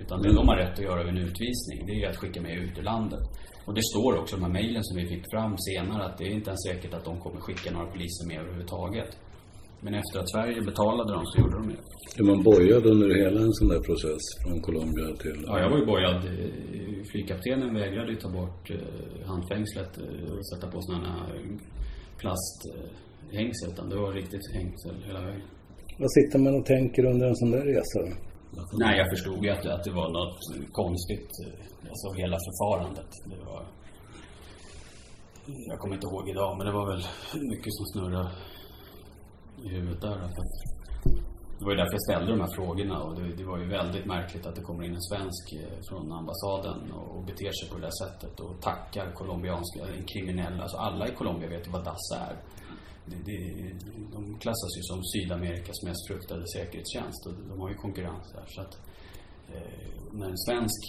Utan 0.00 0.22
det 0.22 0.32
de 0.34 0.48
har 0.48 0.56
rätt 0.56 0.78
att 0.78 0.84
göra 0.84 1.04
vid 1.04 1.12
en 1.16 1.18
utvisning, 1.28 1.86
det 1.86 1.92
är 2.02 2.10
att 2.10 2.16
skicka 2.16 2.40
mig 2.42 2.54
ut 2.64 2.78
ur 2.78 2.82
landet. 2.82 3.24
Och 3.66 3.74
det 3.74 3.82
står 3.82 4.18
också 4.20 4.36
i 4.36 4.38
de 4.38 4.44
här 4.44 4.52
mejlen 4.52 4.84
som 4.84 4.96
vi 4.96 5.06
fick 5.06 5.24
fram 5.34 5.54
senare 5.58 6.04
att 6.04 6.18
det 6.18 6.24
är 6.24 6.30
inte 6.30 6.50
ens 6.50 6.62
säkert 6.68 6.94
att 6.94 7.04
de 7.04 7.20
kommer 7.20 7.40
skicka 7.40 7.70
några 7.70 7.86
poliser 7.86 8.26
med 8.28 8.40
överhuvudtaget. 8.40 9.10
Men 9.80 9.94
efter 9.94 10.18
att 10.20 10.30
Sverige 10.30 10.62
betalade 10.62 11.12
dem 11.12 11.24
så 11.26 11.40
gjorde 11.40 11.56
de 11.56 11.68
det. 11.68 11.80
Är 12.20 12.26
man 12.30 12.42
bojad 12.42 12.86
under 12.86 13.08
hela 13.22 13.40
en 13.40 13.52
sån 13.52 13.68
där 13.68 13.80
process 13.88 14.24
från 14.42 14.60
Colombia 14.60 15.16
till... 15.22 15.44
Ja, 15.46 15.60
jag 15.60 15.70
var 15.70 15.78
ju 15.78 15.86
bojad. 15.86 16.20
Flygkaptenen 17.10 17.74
vägrade 17.74 18.10
ju 18.12 18.16
ta 18.16 18.30
bort 18.30 18.70
handfängslet 19.26 19.92
och 20.32 20.46
sätta 20.50 20.66
på 20.72 20.78
sådana 20.82 21.12
plasthängsel 22.20 23.68
utan 23.72 23.88
det 23.88 23.96
var 23.96 24.12
riktigt 24.12 24.54
hängsel 24.54 24.96
hela 25.06 25.20
vägen. 25.20 25.48
Vad 25.98 26.12
sitter 26.12 26.38
man 26.38 26.54
och 26.54 26.66
tänker 26.66 27.04
under 27.04 27.26
en 27.26 27.36
sån 27.36 27.50
där 27.50 27.64
resa? 27.64 28.00
Nej, 28.78 28.98
jag 28.98 29.08
förstod 29.10 29.44
ju 29.44 29.50
att, 29.50 29.66
att 29.66 29.84
det 29.84 29.92
var 29.92 30.08
något 30.18 30.72
konstigt. 30.72 31.30
Alltså 31.90 32.12
hela 32.12 32.36
förfarandet. 32.48 33.10
Det 33.24 33.44
var... 33.44 33.62
Jag 35.68 35.78
kommer 35.78 35.94
inte 35.94 36.06
ihåg 36.06 36.28
idag, 36.28 36.56
men 36.56 36.66
det 36.66 36.72
var 36.72 36.86
väl 36.92 37.04
mycket 37.52 37.72
som 37.74 37.86
snurrade 37.86 38.30
i 39.64 39.68
huvudet 39.68 40.00
där. 40.00 40.18
Det 41.58 41.64
var 41.64 41.72
ju 41.72 41.76
därför 41.76 41.92
jag 41.98 42.06
ställde 42.08 42.32
de 42.32 42.40
här 42.40 42.54
frågorna 42.58 43.02
och 43.02 43.14
det, 43.18 43.36
det, 43.36 43.44
var 43.44 43.58
ju 43.58 43.68
väldigt 43.68 44.06
märkligt 44.06 44.46
att 44.46 44.56
det 44.56 44.62
kommer 44.62 44.84
in 44.84 44.94
en 44.94 45.02
svensk 45.02 45.44
eh, 45.52 45.78
från 45.88 46.12
ambassaden 46.12 46.92
och, 46.92 47.16
och 47.16 47.24
beter 47.24 47.52
sig 47.52 47.68
på 47.70 47.74
det 47.76 47.86
där 47.88 47.96
sättet 48.04 48.40
och 48.40 48.60
tackar 48.60 49.12
colombianska, 49.12 49.80
eh, 49.80 50.04
kriminella. 50.12 50.62
alltså 50.62 50.76
alla 50.76 51.08
i 51.08 51.14
Colombia 51.14 51.48
vet 51.48 51.66
ju 51.66 51.70
vad 51.70 51.84
DAS 51.84 52.10
är. 52.26 52.34
Det, 53.10 53.16
det, 53.28 53.40
de 54.12 54.38
klassas 54.38 54.72
ju 54.78 54.82
som 54.82 55.04
Sydamerikas 55.04 55.82
mest 55.82 56.06
fruktade 56.08 56.44
säkerhetstjänst 56.56 57.26
och 57.26 57.34
de 57.50 57.60
har 57.60 57.68
ju 57.68 57.74
konkurrens 57.74 58.32
där. 58.32 58.46
Så 58.54 58.60
att, 58.60 58.74
eh, 59.54 59.86
när 60.12 60.28
en 60.28 60.38
svensk 60.38 60.80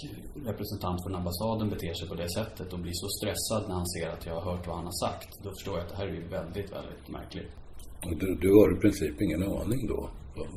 representant 0.50 1.04
från 1.04 1.16
ambassaden 1.16 1.70
beter 1.70 1.94
sig 1.94 2.08
på 2.08 2.16
det 2.16 2.30
sättet 2.30 2.74
och 2.74 2.80
blir 2.80 2.98
så 3.04 3.08
stressad 3.18 3.62
när 3.68 3.76
han 3.76 3.88
ser 3.88 4.10
att 4.10 4.26
jag 4.26 4.34
har 4.40 4.52
hört 4.52 4.68
vad 4.68 4.76
han 4.76 4.86
har 4.86 5.08
sagt, 5.08 5.30
då 5.44 5.50
förstår 5.50 5.74
jag 5.78 5.84
att 5.84 5.92
det 5.92 5.98
här 5.98 6.08
är 6.08 6.14
ju 6.14 6.28
väldigt, 6.28 6.72
väldigt 6.72 7.08
märkligt. 7.10 7.52
Du, 8.02 8.36
du 8.42 8.50
har 8.60 8.78
i 8.78 8.80
princip 8.80 9.22
ingen 9.22 9.44
aning 9.44 9.88
då 9.88 10.10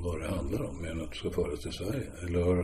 vad 0.05 0.21
det 0.21 0.29
handlar 0.37 0.63
om, 0.69 0.83
mer 0.83 0.91
än 0.91 1.01
att 1.01 1.13
du 1.13 1.19
ska 1.19 1.31
föras 1.31 1.61
till 1.61 1.73
Sverige? 1.73 2.07
Eller 2.25 2.41
har... 2.49 2.57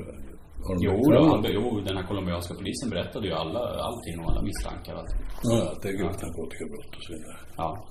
Har 0.67 0.75
de 0.75 0.81
Jo, 0.85 0.97
då, 1.13 1.37
något? 1.37 1.47
jo, 1.51 1.81
den 1.81 1.97
här 1.97 2.07
colombianska 2.07 2.55
polisen 2.55 2.91
berättade 2.91 3.27
ju 3.27 3.33
alla, 3.33 3.61
allting 3.61 4.21
och 4.21 4.31
alla 4.31 4.43
misstankar. 4.43 4.95
och. 4.95 5.07
Ja, 5.43 5.73
att 5.73 5.83
det 5.83 5.89
är 5.89 5.93
grovt 5.93 6.23
narkotikabrott 6.23 6.97
och 6.97 7.03
så 7.07 7.13
vidare. 7.13 7.37
Ja. 7.57 7.87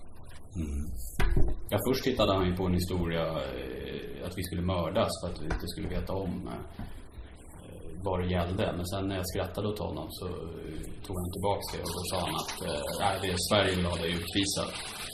Ja, 1.69 1.77
först 1.87 2.07
hittade 2.07 2.33
han 2.33 2.47
ju 2.49 2.55
på 2.55 2.63
en 2.65 2.73
historia 2.73 3.25
eh, 3.27 4.25
att 4.25 4.37
vi 4.37 4.43
skulle 4.43 4.61
mördas 4.61 5.09
för 5.21 5.27
att 5.31 5.41
vi 5.41 5.45
inte 5.45 5.67
skulle 5.67 5.87
veta 5.87 6.13
om 6.13 6.47
eh, 6.47 6.83
vad 8.05 8.17
det 8.21 8.29
gällde. 8.37 8.65
Men 8.77 8.85
sen 8.91 9.03
när 9.07 9.15
jag 9.21 9.27
skrattade 9.31 9.67
åt 9.71 9.79
honom 9.87 10.07
så 10.19 10.25
tog 11.05 11.15
han 11.21 11.29
tillbaks 11.35 11.65
det 11.73 11.81
och 11.87 11.93
då 11.97 12.01
sa 12.11 12.17
han 12.27 12.35
att 12.43 12.53
eh, 12.67 12.83
nej, 13.01 13.13
det 13.21 13.29
är 13.35 13.39
Sverige 13.49 13.71
vill 13.75 13.89
ha 13.93 13.97
dig 14.03 14.11
utvisad. 14.19 14.69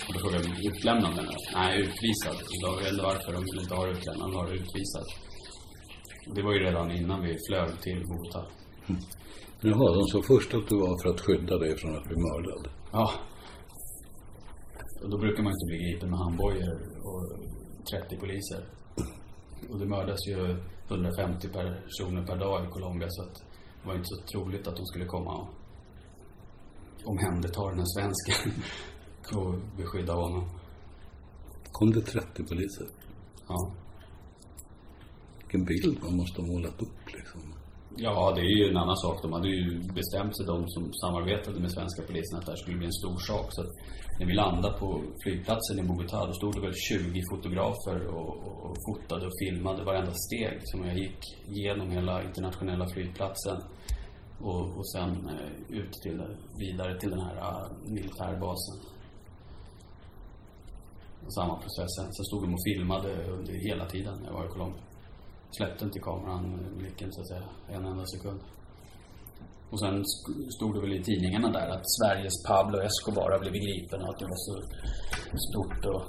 Och 0.05 0.11
då 0.13 0.17
frågade 0.23 0.43
jag 0.47 0.65
utlämnad 0.71 1.11
menar. 1.19 1.37
Nej, 1.59 1.71
utvisad. 1.85 2.35
Jag 2.63 2.71
vet 2.79 2.91
inte 2.91 3.05
varför 3.11 3.31
de 3.37 3.41
vill 3.49 3.59
inte 3.63 3.75
ha 3.79 3.83
utlämnad, 3.95 4.23
de 4.25 4.29
vill 4.31 4.41
ha 4.43 4.47
dig 4.51 4.57
utvisad. 4.63 5.07
Det 6.35 6.41
var 6.45 6.53
ju 6.55 6.59
redan 6.67 6.87
innan 6.99 7.19
vi 7.25 7.31
flög 7.47 7.69
till 7.85 7.99
Bogotá. 8.09 8.43
Jaha, 9.69 9.87
de 9.97 10.03
sa 10.11 10.21
först 10.33 10.53
att 10.53 10.67
det 10.69 10.75
var 10.75 10.93
för 11.01 11.09
att 11.13 11.21
skydda 11.21 11.57
dig 11.57 11.77
från 11.77 11.97
att 11.97 12.07
bli 12.09 12.17
mördad. 12.27 12.63
Ja. 12.91 13.11
Och 15.03 15.09
då 15.09 15.17
brukar 15.17 15.43
man 15.43 15.53
inte 15.55 15.67
bli 15.69 15.77
gripen 15.77 16.09
med 16.09 16.19
handbojor 16.19 16.75
och 17.09 17.23
30 17.91 18.17
poliser. 18.23 18.61
Och 19.69 19.79
det 19.79 19.85
mördas 19.85 20.27
ju 20.27 20.57
150 20.91 21.47
personer 21.49 22.25
per 22.25 22.37
dag 22.37 22.65
i 22.65 22.67
Colombia 22.67 23.07
så 23.09 23.21
att 23.23 23.35
det 23.81 23.87
var 23.87 23.95
inte 23.95 24.05
så 24.05 24.21
troligt 24.31 24.67
att 24.67 24.75
de 24.75 24.85
skulle 24.85 25.05
komma 25.05 25.33
och 25.37 25.47
omhänderta 27.05 27.69
den 27.69 27.79
här 27.79 27.85
svensken 27.85 28.63
och 29.39 29.55
beskydda 29.77 30.13
honom. 30.13 30.49
Kom 31.71 31.91
det 31.91 32.01
30 32.01 32.43
poliser? 32.43 32.87
Ja. 33.47 33.71
Vilken 35.39 35.65
bild 35.65 36.03
man 36.03 36.15
måste 36.15 36.41
ha 36.41 36.47
målat 36.47 36.81
upp 36.81 37.05
liksom. 37.13 37.41
Ja, 37.95 38.31
det 38.35 38.41
är 38.41 38.57
ju 38.57 38.69
en 38.69 38.77
annan 38.77 38.97
sak. 38.97 39.21
De 39.21 39.33
hade 39.33 39.49
ju 39.49 39.79
bestämt 39.79 40.37
sig, 40.37 40.45
de 40.45 40.69
som 40.69 40.93
samarbetade 40.93 41.59
med 41.59 41.71
svenska 41.71 42.01
polisen, 42.07 42.39
att 42.39 42.45
det 42.45 42.51
här 42.51 42.57
skulle 42.57 42.77
bli 42.77 42.85
en 42.85 42.99
stor 43.01 43.17
sak. 43.19 43.47
Så 43.49 43.61
när 44.21 44.27
vi 44.27 44.33
landade 44.33 44.77
på 44.79 45.01
flygplatsen 45.23 45.79
i 45.79 45.83
Bogotá, 45.83 46.27
då 46.27 46.33
stod 46.33 46.53
det 46.55 46.61
väl 46.61 46.73
20 46.73 47.21
fotografer 47.31 48.07
och, 48.07 48.29
och, 48.65 48.75
fotade 48.85 49.25
och 49.25 49.31
filmade 49.43 49.83
varenda 49.83 50.13
steg 50.13 50.59
som 50.63 50.87
jag 50.87 50.97
gick 50.97 51.19
genom 51.47 51.91
hela 51.91 52.23
internationella 52.23 52.87
flygplatsen. 52.87 53.57
Och, 54.39 54.77
och 54.77 54.91
sen 54.91 55.29
eh, 55.29 55.77
ut 55.79 55.93
till, 56.03 56.21
vidare 56.57 56.99
till 56.99 57.09
den 57.09 57.19
här 57.19 57.35
ah, 57.41 57.69
militärbasen. 57.85 58.77
Och 61.25 61.33
samma 61.33 61.55
processen. 61.55 62.13
Sen 62.13 62.25
stod 62.25 62.43
de 62.43 62.53
och 62.53 62.63
filmade 62.69 63.11
under 63.25 63.53
hela 63.53 63.85
tiden 63.85 64.19
när 64.19 64.27
jag 64.27 64.33
var 64.33 64.45
i 64.45 64.49
Colombia 64.49 64.83
släppte 65.51 65.85
inte 65.85 65.99
kameran 65.99 66.59
eh, 66.65 66.77
blicken 66.77 67.13
så 67.13 67.21
att 67.21 67.27
säga 67.27 67.43
en 67.69 67.85
enda 67.85 68.05
sekund. 68.05 68.39
Och 69.71 69.79
sen 69.83 69.95
stod 70.55 70.71
det 70.75 70.81
väl 70.81 70.93
i 70.99 71.03
tidningarna 71.03 71.49
där 71.57 71.67
att 71.75 71.85
Sveriges 71.97 72.37
Pablo 72.47 72.77
Escobar 72.87 73.31
har 73.31 73.39
blivit 73.39 73.63
gripen 73.67 74.01
och 74.01 74.09
att 74.09 74.19
det 74.19 74.29
var 74.33 74.41
så 74.47 74.55
stort 75.47 75.85
och 75.91 76.01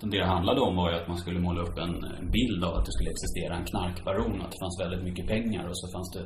det 0.00 0.18
det 0.18 0.24
handlade 0.34 0.60
om 0.60 0.76
var 0.76 0.90
ju 0.90 0.96
att 0.96 1.08
man 1.08 1.18
skulle 1.18 1.40
måla 1.40 1.60
upp 1.66 1.78
en 1.86 1.94
bild 2.36 2.64
av 2.64 2.74
att 2.74 2.86
det 2.86 2.92
skulle 2.96 3.10
existera 3.10 3.52
en 3.56 3.66
knarkbaron, 3.70 4.42
att 4.42 4.52
det 4.52 4.62
fanns 4.64 4.80
väldigt 4.84 5.04
mycket 5.08 5.26
pengar 5.34 5.64
och 5.70 5.78
så 5.80 5.86
fanns 5.94 6.10
det 6.16 6.24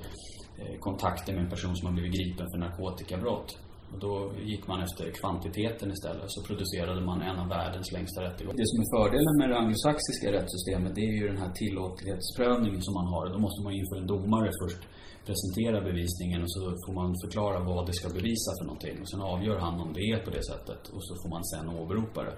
eh, 0.61 0.75
kontakter 0.87 1.33
med 1.35 1.42
en 1.45 1.50
person 1.54 1.76
som 1.76 1.87
har 1.87 1.95
blivit 1.95 2.14
gripen 2.16 2.47
för 2.50 2.59
narkotikabrott. 2.59 3.50
Och 3.92 4.00
då 4.07 4.14
gick 4.52 4.64
man 4.71 4.83
efter 4.87 5.04
kvantiteten 5.21 5.88
istället, 5.97 6.28
så 6.35 6.40
producerade 6.49 7.00
man 7.11 7.23
en 7.28 7.38
av 7.42 7.49
världens 7.49 7.92
längsta 7.97 8.18
rättegångar. 8.26 8.59
Det 8.61 8.71
som 8.73 8.78
är 8.83 8.88
fördelen 8.97 9.35
med 9.40 9.49
det 9.50 9.59
anglosaxiska 9.62 10.26
rättssystemet, 10.37 10.95
det 10.99 11.04
är 11.11 11.14
ju 11.21 11.26
den 11.33 11.42
här 11.45 11.52
tillåtlighetsprövningen 11.62 12.83
som 12.87 12.95
man 13.00 13.09
har. 13.14 13.25
Då 13.35 13.38
måste 13.47 13.61
man 13.64 13.73
inför 13.80 13.97
en 14.00 14.09
domare 14.14 14.50
först 14.62 14.83
presentera 15.28 15.78
bevisningen 15.90 16.40
och 16.44 16.52
så 16.54 16.61
får 16.85 16.94
man 17.00 17.11
förklara 17.25 17.58
vad 17.70 17.87
det 17.87 17.94
ska 17.99 18.08
bevisa 18.18 18.50
för 18.58 18.66
någonting. 18.70 18.97
Och 19.02 19.08
sen 19.11 19.23
avgör 19.35 19.58
han 19.64 19.80
om 19.85 19.90
det 19.92 20.04
är 20.12 20.18
på 20.26 20.30
det 20.37 20.44
sättet 20.50 20.82
och 20.94 21.02
så 21.06 21.12
får 21.20 21.30
man 21.35 21.44
sen 21.52 21.68
åberopa 21.82 22.20
det. 22.28 22.37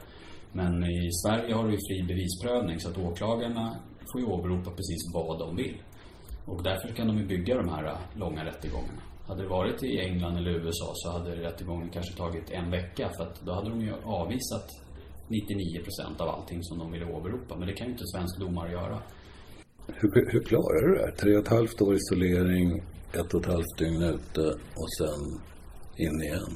Men 0.53 0.73
i 0.85 1.11
Sverige 1.23 1.55
har 1.55 1.67
vi 1.73 1.77
fri 1.89 1.99
bevisprövning 2.13 2.81
så 2.81 2.89
att 2.91 2.99
åklagarna 2.99 3.65
får 4.13 4.21
ju 4.21 4.27
åberopa 4.27 4.71
precis 4.79 5.03
vad 5.15 5.39
de 5.39 5.57
vill. 5.57 5.77
Och 6.47 6.63
därför 6.63 6.89
kan 6.97 7.07
de 7.07 7.19
ju 7.19 7.27
bygga 7.27 7.57
de 7.57 7.69
här 7.69 7.85
äh, 7.85 7.99
långa 8.23 8.45
rättegångarna. 8.45 9.03
Hade 9.29 9.43
det 9.43 9.49
varit 9.49 9.83
i 9.83 9.99
England 9.99 10.37
eller 10.37 10.51
USA 10.51 10.93
så 10.95 11.11
hade 11.11 11.31
rättegången 11.31 11.91
kanske 11.91 12.17
tagit 12.17 12.51
en 12.51 12.71
vecka 12.71 13.11
för 13.17 13.23
att 13.27 13.41
då 13.47 13.53
hade 13.53 13.71
de 13.71 13.81
ju 13.81 13.93
avvisat 14.05 14.69
99 15.29 15.83
procent 15.83 16.21
av 16.21 16.29
allting 16.29 16.63
som 16.63 16.79
de 16.79 16.93
ville 16.93 17.13
åberopa. 17.17 17.57
Men 17.57 17.69
det 17.69 17.75
kan 17.75 17.87
ju 17.87 17.93
inte 17.93 18.07
svensk 18.07 18.41
domare 18.41 18.73
göra. 18.73 19.03
Hur, 19.97 20.33
hur 20.33 20.41
klarar 20.41 20.89
du 20.89 20.95
det 20.95 21.01
här? 21.01 21.11
Tre 21.11 21.37
och 21.37 21.43
ett 21.43 21.49
halvt 21.49 21.83
år 21.83 21.95
isolering, 21.95 22.83
ett 23.13 23.35
och 23.35 23.41
ett 23.41 23.53
halvt 23.53 23.79
dygn 23.79 24.03
ute 24.03 24.45
och 24.81 24.91
sen 24.99 25.41
in 25.97 26.23
igen. 26.23 26.53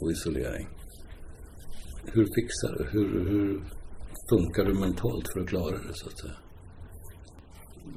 Och 0.00 0.10
isolering. 0.10 0.66
Hur 2.12 2.26
fixar 2.36 2.72
du? 2.78 2.84
Hur, 2.92 3.30
hur 3.30 3.62
funkar 4.30 4.64
du 4.64 4.74
mentalt 4.74 5.26
för 5.32 5.40
att 5.40 5.48
klara 5.48 5.76
det 5.88 5.94
så 5.94 6.08
att 6.08 6.18
säga? 6.18 6.34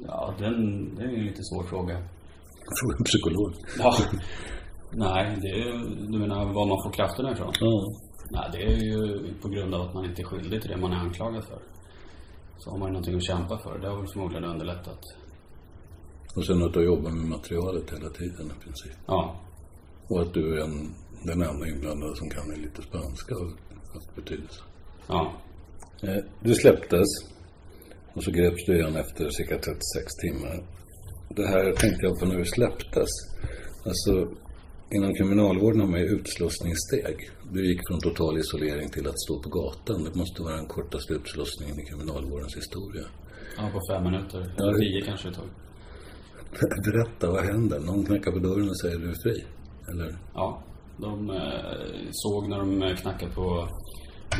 Ja, 0.06 0.34
den, 0.38 0.94
det 0.94 1.02
är 1.02 1.08
en 1.08 1.24
lite 1.24 1.42
svår 1.42 1.62
fråga. 1.62 1.94
Fråga 2.80 2.96
en 2.98 3.04
psykolog. 3.04 3.52
Ja. 3.78 3.96
Nej, 4.92 5.38
det 5.42 5.48
är 5.48 5.72
du 6.12 6.18
menar 6.18 6.52
var 6.54 6.66
man 6.66 6.82
får 6.84 6.92
krafterna 6.92 7.32
ifrån? 7.32 7.52
Ja. 7.60 7.72
Nej, 8.30 8.48
det 8.52 8.62
är 8.62 8.78
ju 8.90 9.34
på 9.42 9.48
grund 9.48 9.74
av 9.74 9.80
att 9.80 9.94
man 9.94 10.04
inte 10.04 10.22
är 10.22 10.24
skyldig 10.24 10.62
till 10.62 10.70
det 10.70 10.76
man 10.76 10.92
är 10.92 10.96
anklagad 10.96 11.44
för. 11.44 11.58
Så 12.58 12.70
har 12.70 12.78
man 12.78 12.88
ju 12.88 12.92
någonting 12.92 13.16
att 13.16 13.24
kämpa 13.24 13.58
för. 13.58 13.78
Det 13.78 13.88
har 13.88 13.96
väl 13.96 14.06
förmodligen 14.12 14.44
underlättat. 14.44 15.00
Och 16.36 16.44
sen 16.46 16.62
att 16.62 16.72
du 16.74 16.84
jobbar 16.84 17.10
med 17.10 17.26
materialet 17.26 17.90
hela 17.92 18.10
tiden 18.10 18.46
i 18.46 18.64
princip. 18.64 18.92
Ja. 19.06 19.40
Och 20.08 20.22
att 20.22 20.34
du 20.34 20.52
är 20.54 20.64
en, 20.64 20.94
den 21.24 21.42
enda 21.42 21.68
inblandade 21.68 22.16
som 22.16 22.30
kan 22.30 22.48
lite 22.48 22.82
spanska 22.82 23.34
har 23.34 23.46
haft 23.94 24.14
betydelse. 24.16 24.60
Ja. 25.08 25.32
Eh, 26.02 26.24
Du 26.40 26.54
släpptes 26.54 27.08
och 28.14 28.24
så 28.24 28.30
greps 28.30 28.64
du 28.66 28.76
igen 28.78 28.96
efter 28.96 29.30
cirka 29.30 29.58
36 29.58 30.14
timmar. 30.22 30.64
Det 31.30 31.46
här 31.46 31.72
tänkte 31.72 32.06
jag 32.06 32.18
på 32.18 32.26
när 32.26 32.38
du 32.38 32.44
släpptes. 32.44 33.08
Alltså, 33.84 34.12
inom 34.90 35.14
kriminalvården 35.14 35.80
har 35.80 35.88
man 35.88 36.00
ju 36.00 36.06
utslussningssteg. 36.06 37.30
Du 37.52 37.68
gick 37.68 37.80
från 37.88 38.00
total 38.00 38.38
isolering 38.38 38.88
till 38.90 39.06
att 39.08 39.20
stå 39.20 39.42
på 39.42 39.48
gatan. 39.48 40.04
Det 40.04 40.14
måste 40.14 40.42
vara 40.42 40.56
den 40.56 40.66
kortaste 40.66 41.12
utslussningen 41.12 41.80
i 41.80 41.84
kriminalvårdens 41.84 42.56
historia. 42.56 43.04
Ja, 43.56 43.70
på 43.72 43.80
fem 43.90 44.04
minuter. 44.04 44.54
Ja, 44.56 44.64
Eller 44.64 44.78
tio 44.78 45.00
kanske 45.00 45.28
det 45.28 45.34
tog. 45.34 45.48
Berätta, 46.86 47.30
vad 47.30 47.44
händer? 47.44 47.80
Någon 47.80 48.04
knackar 48.04 48.32
på 48.32 48.38
dörren 48.38 48.68
och 48.68 48.80
säger 48.80 48.98
du 48.98 49.10
är 49.10 49.22
fri? 49.22 49.44
Eller? 49.90 50.18
Ja. 50.34 50.62
De 50.96 51.30
eh, 51.30 52.08
såg 52.10 52.48
när 52.48 52.58
de 52.58 52.96
knackade 52.96 53.32
på 53.32 53.68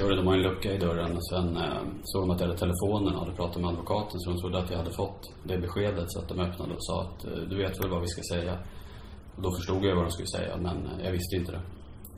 dörren, 0.00 0.16
de 0.16 0.26
har 0.26 0.34
en 0.34 0.42
lucka 0.42 0.72
i 0.72 0.78
dörren 0.78 1.16
och 1.16 1.26
sen 1.26 1.56
eh, 1.56 1.82
såg 2.02 2.22
de 2.22 2.30
att 2.30 2.40
jag 2.40 2.46
hade 2.46 2.58
telefonen 2.58 3.14
och 3.14 3.20
hade 3.20 3.36
pratat 3.36 3.62
med 3.62 3.70
advokaten 3.70 4.20
så 4.20 4.30
de 4.30 4.40
trodde 4.40 4.58
att 4.58 4.70
jag 4.70 4.78
hade 4.78 4.92
fått 4.92 5.32
det 5.44 5.58
beskedet 5.58 6.04
så 6.12 6.20
att 6.20 6.28
de 6.28 6.40
öppnade 6.40 6.74
och 6.74 6.84
sa 6.84 7.02
att 7.02 7.24
eh, 7.24 7.42
du 7.50 7.56
vet 7.56 7.80
väl 7.80 7.90
vad 7.90 8.00
vi 8.00 8.08
ska 8.08 8.22
säga. 8.34 8.58
Då 9.42 9.52
förstod 9.56 9.84
jag 9.84 9.96
vad 9.96 10.04
de 10.04 10.10
skulle 10.10 10.32
säga 10.36 10.56
men 10.56 10.76
eh, 10.86 11.04
jag 11.04 11.12
visste 11.12 11.36
inte 11.36 11.52
det. 11.52 11.62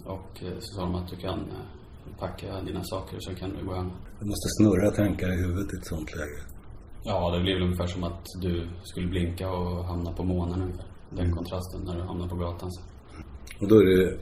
Och 0.04 0.30
eh, 0.42 0.58
så 0.58 0.74
sa 0.74 0.80
de 0.82 0.94
att 0.94 1.08
du 1.08 1.16
kan 1.16 1.38
eh, 1.38 2.18
packa 2.18 2.60
dina 2.68 2.82
saker 2.84 3.16
och 3.16 3.22
så 3.22 3.34
kan 3.34 3.50
du 3.50 3.64
gå 3.64 3.74
hem. 3.74 3.90
Det 4.20 4.26
måste 4.32 4.48
snurra 4.58 4.90
tankar 4.90 5.28
i 5.32 5.36
huvudet 5.42 5.74
i 5.74 5.76
ett 5.76 5.86
sånt 5.86 6.10
läge. 6.16 6.40
Ja, 7.04 7.30
det 7.34 7.40
blev 7.42 7.54
väl 7.54 7.64
ungefär 7.64 7.86
som 7.86 8.04
att 8.04 8.24
du 8.40 8.68
skulle 8.82 9.08
blinka 9.08 9.50
och 9.50 9.84
hamna 9.84 10.12
på 10.12 10.24
månen 10.24 10.62
ungefär. 10.62 10.86
Den 11.10 11.32
kontrasten 11.36 11.80
när 11.84 11.94
du 11.96 12.02
hamnar 12.02 12.28
på 12.28 12.36
gatan. 12.36 12.70
sen. 12.72 12.84
Och 13.60 13.68
då 13.68 13.74
är 13.82 13.84
det 13.84 14.18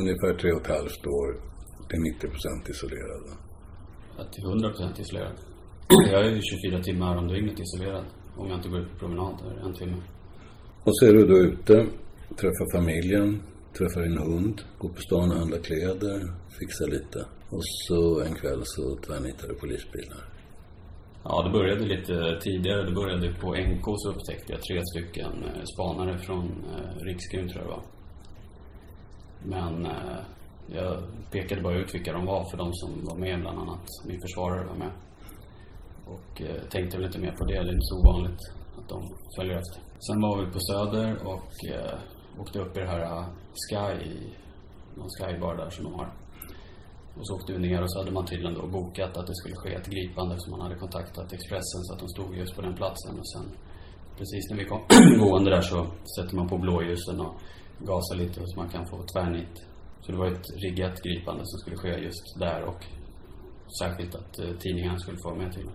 ungefär 0.00 0.38
tre 0.40 0.52
och 0.52 0.60
ett 0.60 0.66
halvt 0.66 1.06
år 1.06 1.28
till 1.88 2.00
90 2.00 2.28
procent 2.28 2.68
isolerad. 2.68 3.24
Att 4.18 4.32
till 4.32 4.44
100% 4.44 5.00
isolerad. 5.00 5.36
Jag 6.12 6.26
är 6.26 6.30
ju 6.30 6.40
24 6.42 6.82
timmar 6.82 7.16
om 7.16 7.28
dygnet 7.28 7.60
isolerad. 7.60 8.04
Om 8.36 8.48
jag 8.48 8.58
inte 8.58 8.68
går 8.68 8.80
ut 8.80 8.92
på 8.92 8.98
promenad 8.98 9.34
en 9.64 9.74
timme. 9.74 9.96
Och 10.84 10.96
så 10.96 11.06
är 11.06 11.12
du 11.12 11.26
då 11.26 11.38
ute, 11.38 11.86
Träffa 12.40 12.64
familjen, 12.72 13.42
träffa 13.78 14.00
din 14.00 14.18
hund, 14.18 14.62
gå 14.78 14.88
på 14.88 15.00
stan 15.00 15.30
och 15.30 15.38
handla 15.38 15.58
kläder, 15.58 16.18
fixa 16.58 16.86
lite. 16.86 17.18
Och 17.50 17.64
så 17.64 18.20
en 18.20 18.34
kväll 18.34 18.62
så 18.64 18.96
tvärnitar 19.06 19.48
du 19.48 19.54
polisbilar. 19.54 20.22
Ja, 21.24 21.42
det 21.42 21.50
började 21.50 21.84
lite 21.84 22.38
tidigare. 22.42 22.82
Det 22.82 22.92
började 22.92 23.34
på 23.34 23.54
NK 23.54 23.84
så 23.96 24.10
upptäckte 24.10 24.52
jag 24.52 24.62
tre 24.62 24.80
stycken 24.84 25.44
eh, 25.44 25.62
spanare 25.74 26.18
från 26.18 26.44
eh, 26.44 27.04
Rikskrim 27.04 27.48
tror 27.48 27.62
jag 27.62 27.70
det 27.70 27.76
var. 27.76 27.84
Men 29.44 29.86
eh, 29.86 30.20
jag 30.66 31.02
pekade 31.32 31.62
bara 31.62 31.78
ut 31.78 31.94
vilka 31.94 32.12
de 32.12 32.26
var 32.26 32.50
för 32.50 32.56
de 32.56 32.72
som 32.72 33.04
var 33.04 33.16
med, 33.16 33.40
bland 33.40 33.58
annat 33.58 33.86
min 34.06 34.20
försvarare 34.20 34.66
var 34.66 34.76
med. 34.76 34.92
Och 36.06 36.42
tänkte 36.70 36.96
väl 36.96 37.06
inte 37.06 37.18
mer 37.18 37.32
på 37.32 37.44
det, 37.44 37.54
det 37.54 37.68
är 37.68 37.72
inte 37.72 37.90
så 37.92 37.98
ovanligt 37.98 38.40
att 38.78 38.88
de 38.88 38.98
följer 39.36 39.56
efter. 39.56 39.92
Sen 40.06 40.20
var 40.20 40.44
vi 40.44 40.52
på 40.52 40.60
Söder 40.60 41.26
och 41.26 41.54
eh, 41.74 41.98
åkte 42.38 42.60
upp 42.60 42.76
i 42.76 42.80
det 42.80 42.86
här 42.86 43.00
eh, 43.00 43.26
Sky, 43.64 44.10
någon 44.96 45.08
Skybar 45.08 45.56
där 45.56 45.70
som 45.70 45.84
de 45.84 45.94
har. 45.94 46.08
Och 47.16 47.26
så 47.26 47.34
åkte 47.34 47.52
vi 47.52 47.58
ner 47.58 47.82
och 47.82 47.92
så 47.92 47.98
hade 47.98 48.12
man 48.12 48.26
tydligen 48.26 48.54
då 48.54 48.66
bokat 48.66 49.16
att 49.16 49.26
det 49.26 49.34
skulle 49.34 49.56
ske 49.56 49.74
ett 49.74 49.86
gripande 49.94 50.34
så 50.38 50.50
man 50.50 50.60
hade 50.60 50.74
kontaktat 50.74 51.32
Expressen 51.32 51.80
så 51.84 51.92
att 51.94 52.00
de 52.00 52.08
stod 52.08 52.36
just 52.36 52.56
på 52.56 52.62
den 52.62 52.74
platsen 52.74 53.18
och 53.18 53.28
sen 53.28 53.46
precis 54.18 54.50
när 54.50 54.56
vi 54.56 54.64
kom 54.64 54.82
gående 55.20 55.50
där 55.50 55.60
så 55.60 55.86
sätter 56.16 56.36
man 56.36 56.48
på 56.48 56.58
blåljusen 56.58 57.20
och 57.20 57.34
gasar 57.78 58.16
lite 58.16 58.40
så 58.44 58.60
man 58.60 58.68
kan 58.68 58.86
få 58.86 58.96
tvärnit. 59.12 59.54
Så 60.00 60.12
det 60.12 60.18
var 60.18 60.26
ett 60.26 60.46
riggat 60.64 61.02
gripande 61.02 61.42
som 61.44 61.58
skulle 61.58 61.76
ske 61.76 61.88
just 61.88 62.38
där 62.38 62.62
och 62.62 62.80
särskilt 63.80 64.14
att 64.14 64.38
eh, 64.38 64.52
tidningen 64.58 64.98
skulle 64.98 65.18
få 65.24 65.34
med 65.34 65.52
till. 65.52 65.68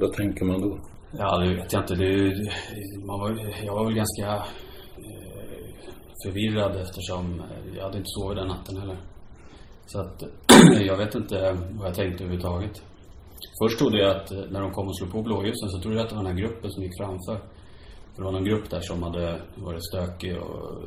Vad 0.00 0.12
tänker 0.12 0.44
man 0.44 0.60
då? 0.60 0.78
Ja, 1.12 1.38
det 1.38 1.54
vet 1.54 1.72
jag 1.72 1.82
inte. 1.82 1.94
Det, 1.94 2.10
man 3.06 3.20
var, 3.20 3.30
jag 3.64 3.74
var 3.74 3.84
väl 3.84 3.94
ganska 3.94 4.26
eh, 5.06 5.31
förvirrad 6.24 6.76
eftersom 6.76 7.40
eh, 7.40 7.76
jag 7.76 7.84
hade 7.84 7.98
inte 7.98 8.10
sovit 8.16 8.38
den 8.38 8.48
natten 8.48 8.76
heller. 8.76 8.98
Så 9.86 10.00
att 10.00 10.22
jag 10.90 10.96
vet 10.96 11.14
inte 11.14 11.58
vad 11.78 11.88
jag 11.88 11.94
tänkte 11.94 12.24
överhuvudtaget. 12.24 12.82
Först 13.62 13.78
trodde 13.78 13.98
jag 13.98 14.16
att 14.16 14.32
eh, 14.32 14.44
när 14.50 14.60
de 14.60 14.72
kom 14.72 14.88
och 14.88 14.96
slog 14.98 15.12
på 15.12 15.22
blåljusen 15.22 15.68
så 15.68 15.80
trodde 15.80 15.96
jag 15.96 16.04
att 16.04 16.10
det 16.10 16.16
var 16.16 16.22
den 16.24 16.32
här 16.32 16.42
gruppen 16.42 16.70
som 16.70 16.82
gick 16.82 16.96
framför. 17.00 17.36
För 18.12 18.16
det 18.16 18.24
var 18.24 18.32
någon 18.32 18.44
grupp 18.44 18.70
där 18.70 18.80
som 18.80 19.02
hade 19.02 19.40
varit 19.54 19.86
stökig 19.90 20.38
och 20.38 20.82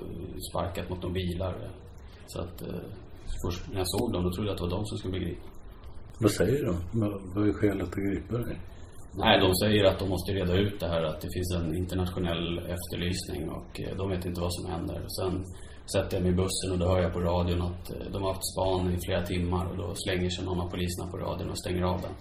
sparkat 0.50 0.90
mot 0.90 1.02
några 1.02 1.14
bilar. 1.14 1.72
Så 2.28 2.42
att 2.42 2.62
eh, 2.62 2.68
först 3.44 3.70
när 3.70 3.78
jag 3.78 3.88
såg 3.88 4.14
dem 4.14 4.24
då 4.24 4.32
trodde 4.32 4.50
jag 4.50 4.54
att 4.54 4.58
det 4.58 4.64
var 4.64 4.78
de 4.78 4.86
som 4.86 4.98
skulle 4.98 5.12
bli 5.12 5.26
gripna. 5.26 5.50
Vad 6.20 6.32
säger 6.32 6.66
de? 6.66 6.76
Vad 7.36 7.48
är 7.48 7.54
skälet 7.54 7.88
att 7.88 7.96
gripa 7.96 8.38
dig? 8.38 8.60
Nej, 9.18 9.40
de 9.40 9.56
säger 9.56 9.84
att 9.86 10.00
de 10.00 10.10
måste 10.10 10.32
reda 10.32 10.54
ut 10.54 10.80
det 10.80 10.88
här, 10.88 11.04
att 11.04 11.22
det 11.22 11.30
finns 11.34 11.54
en 11.56 11.78
internationell 11.78 12.58
efterlysning 12.58 13.50
och 13.50 13.82
eh, 13.82 13.98
de 13.98 14.10
vet 14.10 14.26
inte 14.26 14.42
vad 14.42 14.54
som 14.54 14.72
händer. 14.72 15.06
Sen 15.08 15.46
sätter 15.94 16.18
jag 16.18 16.24
mig 16.24 16.32
i 16.32 16.36
bussen 16.36 16.72
och 16.72 16.80
då 16.80 16.86
hör 16.86 17.02
jag 17.02 17.14
på 17.14 17.20
radion 17.20 17.62
att 17.62 17.92
eh, 17.92 18.12
de 18.12 18.24
har 18.24 18.34
haft 18.34 18.52
span 18.54 18.94
i 18.94 18.98
flera 19.06 19.22
timmar 19.22 19.66
och 19.66 19.78
då 19.78 19.94
slänger 19.96 20.30
sig 20.30 20.46
någon 20.46 20.60
av 20.60 20.70
poliserna 20.70 21.12
på 21.12 21.18
radion 21.18 21.50
och 21.50 21.60
stänger 21.60 21.84
av 21.84 22.02
den. 22.02 22.16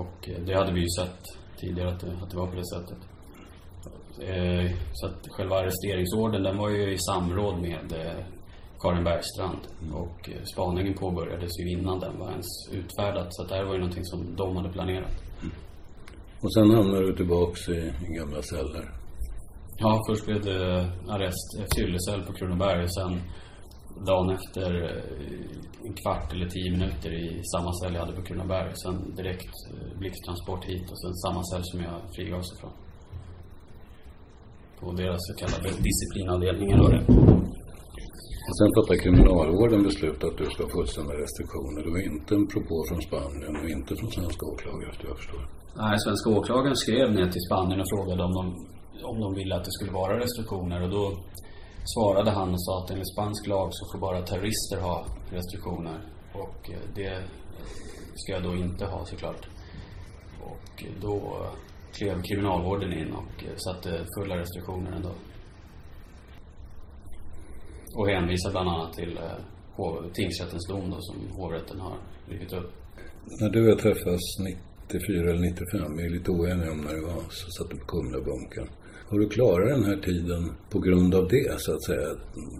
Och 0.00 0.28
eh, 0.28 0.44
det 0.46 0.54
hade 0.54 0.72
vi 0.72 0.80
ju 0.80 0.88
sett 0.88 1.22
tidigare 1.60 1.88
att 1.88 2.00
det, 2.00 2.12
att 2.22 2.30
det 2.30 2.36
var 2.36 2.46
på 2.46 2.56
det 2.56 2.66
sättet. 2.66 2.98
Så 4.92 5.06
att 5.06 5.28
själva 5.28 5.56
arresteringsorden 5.56 6.42
den 6.42 6.58
var 6.58 6.70
ju 6.70 6.92
i 6.92 6.98
samråd 6.98 7.60
med 7.60 7.94
Karin 8.80 9.04
Bergstrand. 9.04 9.60
Och 9.92 10.30
spaningen 10.54 10.94
påbörjades 10.94 11.50
ju 11.60 11.70
innan 11.70 12.00
den 12.00 12.18
var 12.18 12.30
ens 12.30 12.68
utfärdad. 12.72 13.26
Så 13.30 13.42
att 13.42 13.48
det 13.48 13.54
här 13.54 13.64
var 13.64 13.72
ju 13.72 13.78
någonting 13.78 14.04
som 14.04 14.36
de 14.36 14.56
hade 14.56 14.72
planerat. 14.72 15.23
Och 16.44 16.52
sen 16.54 16.70
hamnar 16.70 17.02
du 17.02 17.12
tillbaks 17.16 17.68
i, 17.68 17.78
i 18.06 18.08
gamla 18.18 18.42
celler? 18.42 18.84
Ja, 19.82 19.90
först 20.08 20.26
blev 20.26 20.40
det 20.50 20.60
arrest, 21.14 21.48
fyllecell 21.74 22.22
på 22.26 22.32
Kronoberg 22.32 22.82
och 22.82 22.94
sen 22.98 23.12
dagen 24.10 24.28
efter 24.38 24.68
eh, 24.88 25.86
en 25.86 25.94
kvart 26.00 26.32
eller 26.32 26.48
tio 26.48 26.70
minuter 26.76 27.10
i 27.24 27.26
samma 27.52 27.70
cell 27.78 27.94
jag 27.94 28.02
hade 28.04 28.16
på 28.18 28.26
Kronoberg. 28.28 28.70
Sen 28.84 28.96
direkt 29.20 29.54
eh, 29.70 29.98
blixttransport 30.00 30.64
hit 30.64 30.86
och 30.92 30.98
sen 31.02 31.14
samma 31.24 31.42
cell 31.50 31.64
som 31.70 31.78
jag 31.86 31.96
frigavs 32.14 32.50
ifrån. 32.54 32.74
På 34.80 34.92
deras 35.00 35.20
så 35.26 35.32
kallade 35.40 35.68
disciplinavdelningen 35.88 36.78
då 36.82 36.88
det. 36.94 37.02
Och 38.48 38.56
sen 38.58 38.70
fattar 38.76 38.96
kriminalvården 39.04 39.82
beslut 39.88 40.20
att 40.26 40.38
du 40.40 40.44
ska 40.44 40.62
ha 40.64 40.70
fullständiga 40.76 41.18
restriktioner. 41.24 41.80
Det 41.84 41.92
var 41.96 42.02
inte 42.12 42.34
en 42.38 42.46
propå 42.54 42.76
från 42.88 43.00
Spanien 43.08 43.54
och 43.60 43.68
inte 43.76 43.92
från 43.98 44.10
svenska 44.16 44.42
åklagare 44.52 44.90
efter 44.92 45.06
jag 45.08 45.18
förstår. 45.22 45.63
Nej, 45.76 45.98
svenska 45.98 46.30
åklagaren 46.30 46.76
skrev 46.76 47.12
ner 47.12 47.28
till 47.30 47.46
Spanien 47.48 47.80
och 47.80 47.90
frågade 47.94 48.22
om 48.24 48.32
de, 48.32 48.44
om 49.04 49.20
de 49.20 49.34
ville 49.34 49.54
att 49.56 49.64
det 49.64 49.72
skulle 49.72 49.92
vara 49.92 50.20
restriktioner 50.20 50.82
och 50.82 50.90
då 50.90 51.12
svarade 51.94 52.30
han 52.30 52.52
och 52.52 52.64
sa 52.64 52.78
att 52.78 52.90
enligt 52.90 53.12
spansk 53.12 53.46
lag 53.46 53.68
så 53.72 53.82
får 53.92 53.98
bara 53.98 54.22
terrorister 54.22 54.80
ha 54.80 55.06
restriktioner 55.30 55.98
och 56.32 56.70
eh, 56.70 56.78
det 56.94 57.22
ska 58.14 58.32
jag 58.32 58.42
då 58.42 58.56
inte 58.56 58.84
ha 58.84 59.04
såklart. 59.04 59.48
Och 60.40 60.84
eh, 60.84 60.92
då 61.00 61.46
klev 61.92 62.22
kriminalvården 62.22 62.92
in 62.92 63.12
och 63.12 63.44
eh, 63.44 63.56
satte 63.56 64.06
fulla 64.16 64.36
restriktioner 64.36 64.92
ändå. 64.92 65.12
Och 67.96 68.08
hänvisar 68.08 68.50
bland 68.50 68.68
annat 68.68 68.92
till 68.92 69.20
tingsrättens 70.14 70.66
dom 70.68 70.90
då, 70.90 70.96
som 71.00 71.16
hovrätten 71.36 71.80
har 71.80 71.96
rivit 72.28 72.52
upp. 72.52 72.72
När 73.40 73.50
du 73.50 73.64
och 73.64 73.70
jag 73.70 73.78
träffas 73.78 74.38
94 74.88 75.30
eller 75.30 75.40
95, 75.40 75.96
vi 75.96 76.04
är 76.06 76.10
lite 76.10 76.30
oeniga 76.30 76.72
om 76.72 76.80
när 76.80 76.94
det 76.94 77.00
var, 77.00 77.22
så 77.30 77.50
satt 77.50 77.70
du 77.70 77.76
på 77.76 77.86
Kumlabunkern. 77.86 78.68
Har 79.08 79.18
du 79.18 79.28
klarat 79.28 79.68
den 79.68 79.84
här 79.84 79.96
tiden 79.96 80.52
på 80.70 80.78
grund 80.78 81.14
av 81.14 81.28
det, 81.28 81.60
så 81.60 81.74
att 81.74 81.84
säga? 81.84 82.08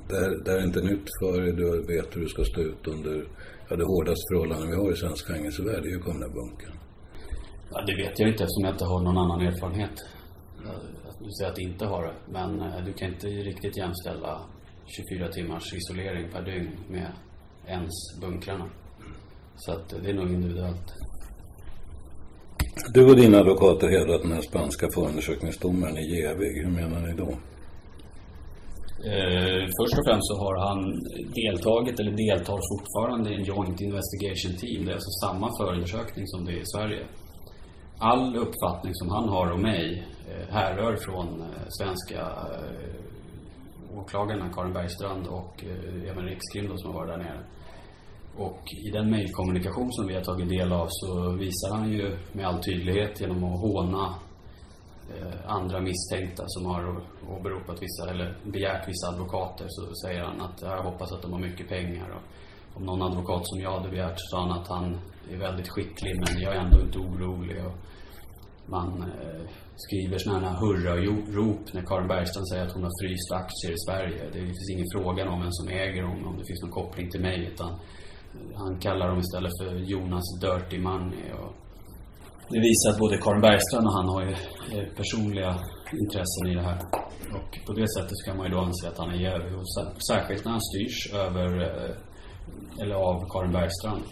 Det 0.09 0.17
här, 0.17 0.31
det 0.45 0.51
här 0.51 0.59
är 0.59 0.65
inte 0.65 0.83
nytt 0.83 1.09
för 1.21 1.41
dig, 1.41 1.53
du 1.53 1.65
vet 1.95 2.17
hur 2.17 2.21
du 2.21 2.29
ska 2.29 2.45
stå 2.45 2.61
ut 2.61 2.87
under 2.87 3.25
ja, 3.69 3.77
det 3.77 3.85
hårdaste 3.85 4.25
förhållanden 4.31 4.71
vi 4.71 4.77
har 4.77 4.93
i 4.93 4.97
svensk 4.97 5.27
fängelsevärld, 5.27 5.83
det 5.83 5.89
är 5.89 5.97
ju 5.99 6.01
Kumlabunkern. 6.01 6.77
Ja, 7.71 7.85
det 7.87 7.95
vet 8.03 8.19
jag 8.19 8.29
inte 8.29 8.45
eftersom 8.45 8.65
jag 8.65 8.75
inte 8.75 8.85
har 8.85 9.01
någon 9.03 9.19
annan 9.19 9.41
erfarenhet. 9.41 9.97
Du 11.25 11.31
säger 11.31 11.51
att 11.51 11.59
inte 11.59 11.87
har 11.87 12.03
det. 12.03 12.15
Men 12.27 12.61
eh, 12.61 12.85
du 12.85 12.93
kan 12.93 13.09
inte 13.09 13.27
riktigt 13.27 13.77
jämställa 13.77 14.41
24 14.87 15.29
timmars 15.29 15.75
isolering 15.75 16.31
per 16.33 16.43
dygn 16.43 16.71
med 16.89 17.13
ens 17.67 18.21
bunkrarna. 18.21 18.67
Så 19.57 19.73
att 19.73 19.93
eh, 19.93 19.99
det 20.03 20.11
är 20.11 20.15
nog 20.15 20.33
individuellt. 20.33 20.95
Du 22.95 23.11
och 23.11 23.17
dina 23.17 23.39
advokater 23.39 23.89
hävdar 23.89 24.15
att 24.15 24.23
den 24.23 24.33
här 24.33 24.41
spanska 24.41 24.89
förundersökningsdomaren 24.95 25.97
är 25.97 26.23
jävig. 26.23 26.63
Hur 26.63 26.71
menar 26.71 27.01
ni 27.01 27.13
då? 27.25 27.31
Eh, 29.13 29.63
först 29.79 29.99
och 29.99 30.05
främst 30.09 30.27
så 30.31 30.37
har 30.45 30.57
han 30.67 30.81
deltagit, 31.41 32.01
eller 32.01 32.13
deltar 32.27 32.61
fortfarande 32.73 33.31
i 33.31 33.35
en 33.35 33.45
Joint 33.45 33.81
Investigation 33.81 34.53
Team. 34.61 34.85
Det 34.85 34.91
är 34.91 34.95
alltså 34.95 35.15
samma 35.25 35.49
förundersökning 35.59 36.27
som 36.27 36.45
det 36.45 36.53
är 36.53 36.61
i 36.67 36.67
Sverige. 36.75 37.05
All 37.99 38.37
uppfattning 38.37 38.95
som 38.95 39.09
han 39.09 39.29
har 39.29 39.53
om 39.53 39.63
mig 39.63 40.07
eh, 40.31 40.55
härrör 40.55 40.97
från 40.97 41.29
eh, 41.41 41.67
svenska 41.79 42.21
eh, 42.55 43.99
åklagarna 43.99 44.51
Karin 44.55 44.73
Bergstrand 44.73 45.27
och 45.27 45.65
eh, 45.65 46.11
även 46.11 46.25
Rikskrim 46.25 46.69
då, 46.69 46.77
som 46.77 46.91
har 46.91 47.01
varit 47.01 47.11
där 47.13 47.25
nere. 47.25 47.41
Och 48.37 48.61
i 48.87 48.91
den 48.91 49.11
mejlkommunikation 49.11 49.93
som 49.93 50.07
vi 50.07 50.15
har 50.15 50.23
tagit 50.23 50.49
del 50.49 50.73
av 50.73 50.87
så 50.91 51.31
visar 51.31 51.75
han 51.75 51.93
ju 51.93 52.17
med 52.33 52.47
all 52.47 52.63
tydlighet 52.63 53.21
genom 53.21 53.45
att 53.45 53.61
håna 53.61 54.15
eh, 55.15 55.51
andra 55.51 55.81
misstänkta 55.81 56.45
som 56.47 56.67
har 56.67 57.01
åberopat 57.29 57.83
vissa, 57.83 58.11
eller 58.11 58.37
begärt 58.45 58.89
vissa 58.89 59.09
advokater 59.09 59.67
så 59.69 59.95
säger 59.95 60.21
han 60.21 60.41
att 60.41 60.63
jag 60.63 60.83
hoppas 60.83 61.13
att 61.13 61.23
de 61.23 61.33
har 61.33 61.41
mycket 61.41 61.69
pengar. 61.69 62.11
Och 62.11 62.23
om 62.77 62.85
någon 62.85 63.03
advokat 63.03 63.43
som 63.45 63.61
jag 63.61 63.79
hade 63.79 63.91
begärt 63.91 64.15
så 64.17 64.27
sa 64.31 64.41
han 64.41 64.59
att 64.59 64.69
han 64.69 65.01
är 65.33 65.37
väldigt 65.37 65.69
skicklig 65.69 66.15
men 66.17 66.41
jag 66.43 66.57
är 66.57 66.61
ändå 66.61 66.81
inte 66.81 66.99
orolig. 66.99 67.67
Och 67.67 67.73
man 68.67 69.03
eh, 69.03 69.43
skriver 69.77 70.19
sådana 70.19 70.49
här 70.49 70.59
hurra-rop 70.61 71.73
när 71.73 71.83
Karin 71.83 72.09
Bergstrand 72.09 72.49
säger 72.49 72.67
att 72.67 72.73
hon 72.73 72.83
har 72.83 72.95
fryst 73.03 73.33
aktier 73.33 73.73
i 73.73 73.81
Sverige. 73.87 74.25
Det 74.33 74.41
finns 74.41 74.71
ingen 74.75 74.91
fråga 74.95 75.31
om 75.31 75.41
vem 75.41 75.53
som 75.53 75.69
äger 75.69 76.03
dem, 76.03 76.27
om 76.27 76.37
det 76.39 76.47
finns 76.47 76.63
någon 76.63 76.79
koppling 76.81 77.11
till 77.11 77.21
mig 77.21 77.49
utan 77.53 77.71
han 78.55 78.79
kallar 78.79 79.09
dem 79.09 79.19
istället 79.19 79.53
för 79.61 79.75
Jonas 79.93 80.27
Dirty 80.41 80.79
Money. 80.79 81.33
Och 81.33 81.53
det 82.53 82.61
visar 82.69 82.91
att 82.91 82.99
både 82.99 83.17
Karin 83.19 83.41
Bergstrand 83.41 83.87
och 83.87 83.93
han 83.93 84.09
har 84.09 84.23
ju 84.23 84.33
eh, 84.75 84.89
personliga 85.01 85.51
intressen 86.03 86.47
i 86.51 86.55
det 86.55 86.67
här. 86.71 86.81
Och 87.39 87.51
på 87.67 87.73
det 87.73 87.89
sättet 87.97 88.19
kan 88.27 88.37
man 88.37 88.47
ju 88.47 88.53
då 88.53 88.61
anse 88.61 88.89
att 88.89 88.99
han 88.99 89.11
är 89.11 89.21
jävig. 89.29 89.53
Särskilt 90.11 90.45
när 90.45 90.53
han 90.53 90.67
styrs 90.71 91.15
över, 91.25 91.49
eh, 91.67 92.83
eller 92.83 92.95
av 92.95 93.17
Karin 93.33 93.53
Bergstrand. 93.53 94.05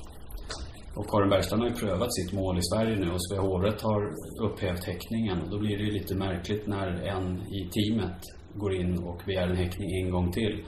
Och 0.96 1.06
Karin 1.10 1.30
Bergstrand 1.30 1.62
har 1.62 1.68
ju 1.70 1.74
prövat 1.74 2.14
sitt 2.14 2.32
mål 2.32 2.58
i 2.58 2.62
Sverige 2.62 2.96
nu 2.96 3.10
och 3.12 3.24
Svea 3.26 3.40
hovrätt 3.40 3.82
har 3.82 4.02
upphävt 4.46 4.84
häktningen. 4.84 5.42
Och 5.42 5.50
då 5.50 5.58
blir 5.58 5.76
det 5.78 5.84
ju 5.84 5.90
lite 5.90 6.14
märkligt 6.14 6.66
när 6.66 6.86
en 7.14 7.26
i 7.58 7.60
teamet 7.74 8.18
går 8.54 8.74
in 8.74 8.98
och 9.08 9.22
begär 9.26 9.48
en 9.48 9.56
häktning 9.56 9.90
en 10.00 10.10
gång 10.10 10.32
till 10.32 10.64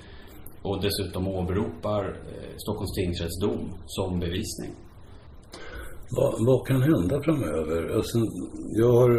och 0.67 0.83
dessutom 0.83 1.29
åberopar 1.29 2.05
eh, 2.05 2.57
Stockholms 2.57 2.95
tingsrätts 2.95 3.41
dom 3.41 3.65
som 3.87 4.21
bevisning. 4.21 4.73
Vad, 6.17 6.33
vad 6.47 6.67
kan 6.67 6.83
hända 6.83 7.23
framöver? 7.23 7.97
Alltså, 7.97 8.19
jag 8.83 8.93
har 9.01 9.11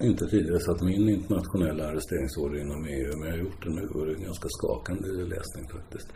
inte 0.00 0.26
tidigare 0.26 0.60
satt 0.60 0.80
min 0.82 1.08
internationella 1.08 1.84
arresteringsorder 1.88 2.60
inom 2.60 2.84
EU, 2.84 3.12
men 3.18 3.28
jag 3.28 3.36
har 3.36 3.44
gjort 3.44 3.64
det 3.64 3.70
nu 3.70 3.84
och 3.94 4.06
det 4.06 4.12
är 4.12 4.26
ganska 4.30 4.48
skakande 4.48 5.08
läsning 5.34 5.64
faktiskt. 5.76 6.08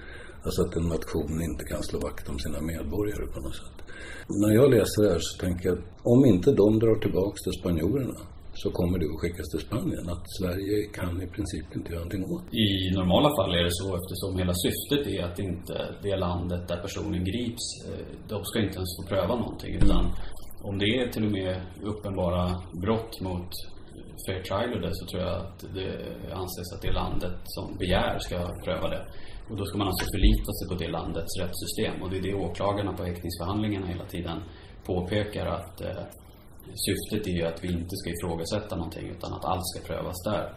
Alltså 0.44 0.62
att 0.62 0.76
en 0.76 0.88
nation 0.88 1.42
inte 1.42 1.64
kan 1.64 1.82
slå 1.82 1.98
vakt 1.98 2.28
om 2.28 2.38
sina 2.38 2.60
medborgare 2.60 3.26
på 3.34 3.40
något 3.40 3.56
sätt. 3.62 3.78
När 4.42 4.54
jag 4.54 4.70
läser 4.70 5.02
det 5.02 5.10
här 5.12 5.18
så 5.28 5.40
tänker 5.44 5.68
jag 5.68 5.78
att 5.78 5.84
om 6.02 6.24
inte 6.24 6.50
de 6.52 6.78
drar 6.78 6.98
tillbaks 7.00 7.42
till 7.42 7.52
spanjorerna 7.60 8.18
så 8.62 8.68
kommer 8.78 8.98
det 8.98 9.06
att 9.12 9.20
skickas 9.20 9.48
till 9.50 9.66
Spanien. 9.68 10.06
Att 10.14 10.26
Sverige 10.38 10.76
kan 10.98 11.12
i 11.26 11.28
princip 11.34 11.66
inte 11.78 11.88
göra 11.92 12.04
någonting 12.04 12.24
åt 12.34 12.44
I 12.66 12.68
normala 13.00 13.30
fall 13.36 13.52
är 13.60 13.64
det 13.68 13.76
så 13.82 13.88
eftersom 14.00 14.30
hela 14.42 14.54
syftet 14.64 15.04
är 15.14 15.20
att 15.28 15.38
inte 15.38 15.76
det 16.06 16.16
landet 16.26 16.62
där 16.70 16.80
personen 16.86 17.22
grips, 17.30 17.66
eh, 17.88 18.06
de 18.32 18.38
ska 18.44 18.56
inte 18.66 18.78
ens 18.80 18.92
få 18.96 19.02
pröva 19.12 19.34
någonting. 19.42 19.72
Utan 19.82 20.04
om 20.68 20.78
det 20.78 20.90
är 21.00 21.06
till 21.12 21.24
och 21.28 21.34
med 21.40 21.54
uppenbara 21.90 22.44
brott 22.84 23.14
mot 23.20 23.50
eh, 23.96 24.16
fair 24.24 24.40
trial 24.48 24.74
och 24.74 24.82
det 24.84 24.92
så 24.98 25.04
tror 25.06 25.22
jag 25.26 25.34
att 25.42 25.58
det 25.78 25.90
anses 26.40 26.68
att 26.74 26.82
det 26.86 26.92
landet 27.02 27.38
som 27.44 27.66
begär 27.82 28.18
ska 28.26 28.36
pröva 28.64 28.88
det. 28.94 29.02
Och 29.48 29.56
då 29.56 29.64
ska 29.66 29.78
man 29.78 29.88
alltså 29.90 30.06
förlita 30.14 30.50
sig 30.58 30.64
på 30.70 30.74
det 30.82 30.90
landets 30.98 31.32
rättssystem. 31.42 32.02
Och 32.02 32.10
det 32.10 32.18
är 32.20 32.26
det 32.28 32.34
åklagarna 32.46 32.92
på 32.98 33.02
häktningsförhandlingarna 33.10 33.86
hela 33.86 34.06
tiden 34.14 34.38
påpekar 34.86 35.46
att 35.46 35.80
eh, 35.80 36.02
syftet 36.86 37.26
är 37.26 37.36
ju 37.40 37.44
att 37.46 37.64
vi 37.64 37.68
inte 37.68 37.96
ska 37.96 38.10
ifrågasätta 38.10 38.76
någonting 38.76 39.08
utan 39.08 39.32
att 39.32 39.44
allt 39.44 39.66
ska 39.66 39.86
prövas 39.88 40.22
där. 40.24 40.52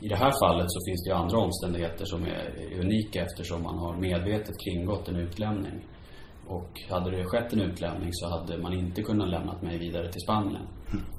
I 0.00 0.08
det 0.08 0.16
här 0.16 0.32
fallet 0.44 0.66
så 0.68 0.78
finns 0.86 1.04
det 1.04 1.10
ju 1.10 1.16
andra 1.16 1.38
omständigheter 1.38 2.04
som 2.04 2.22
är 2.24 2.44
unika 2.80 3.22
eftersom 3.26 3.62
man 3.62 3.78
har 3.78 3.96
medvetet 3.96 4.56
kringgått 4.64 5.08
en 5.08 5.16
utlämning. 5.16 5.86
Och 6.46 6.70
hade 6.90 7.10
det 7.10 7.24
skett 7.24 7.52
en 7.52 7.60
utlämning 7.60 8.08
så 8.12 8.28
hade 8.28 8.58
man 8.58 8.72
inte 8.72 9.02
kunnat 9.02 9.28
lämnat 9.28 9.62
mig 9.62 9.78
vidare 9.78 10.12
till 10.12 10.20
Spanien. 10.20 10.66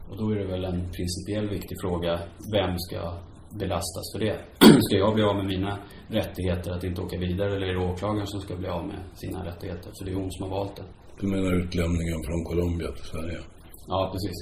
Och 0.09 0.17
då 0.17 0.29
är 0.31 0.35
det 0.35 0.45
väl 0.45 0.65
en 0.65 0.91
principiell 0.91 1.49
viktig 1.49 1.77
fråga, 1.81 2.19
vem 2.53 2.73
ska 2.77 3.17
belastas 3.59 4.05
för 4.13 4.19
det? 4.19 4.37
ska 4.85 4.95
jag 4.97 5.13
bli 5.13 5.23
av 5.23 5.35
med 5.35 5.45
mina 5.45 5.79
rättigheter 6.07 6.71
att 6.71 6.83
inte 6.83 7.01
åka 7.01 7.17
vidare 7.17 7.55
eller 7.55 7.67
är 7.67 7.73
det 7.73 7.85
åklagaren 7.91 8.27
som 8.27 8.41
ska 8.41 8.55
bli 8.55 8.67
av 8.67 8.87
med 8.87 8.99
sina 9.13 9.45
rättigheter? 9.45 9.91
För 9.97 10.05
det 10.05 10.11
är 10.11 10.15
hon 10.15 10.31
som 10.31 10.43
har 10.43 10.57
valt 10.57 10.75
det. 10.75 10.83
Du 11.19 11.27
menar 11.27 11.53
utlämningen 11.53 12.19
från 12.27 12.43
Colombia 12.43 12.91
till 12.91 13.05
Sverige? 13.05 13.39
Ja, 13.87 14.09
precis. 14.13 14.37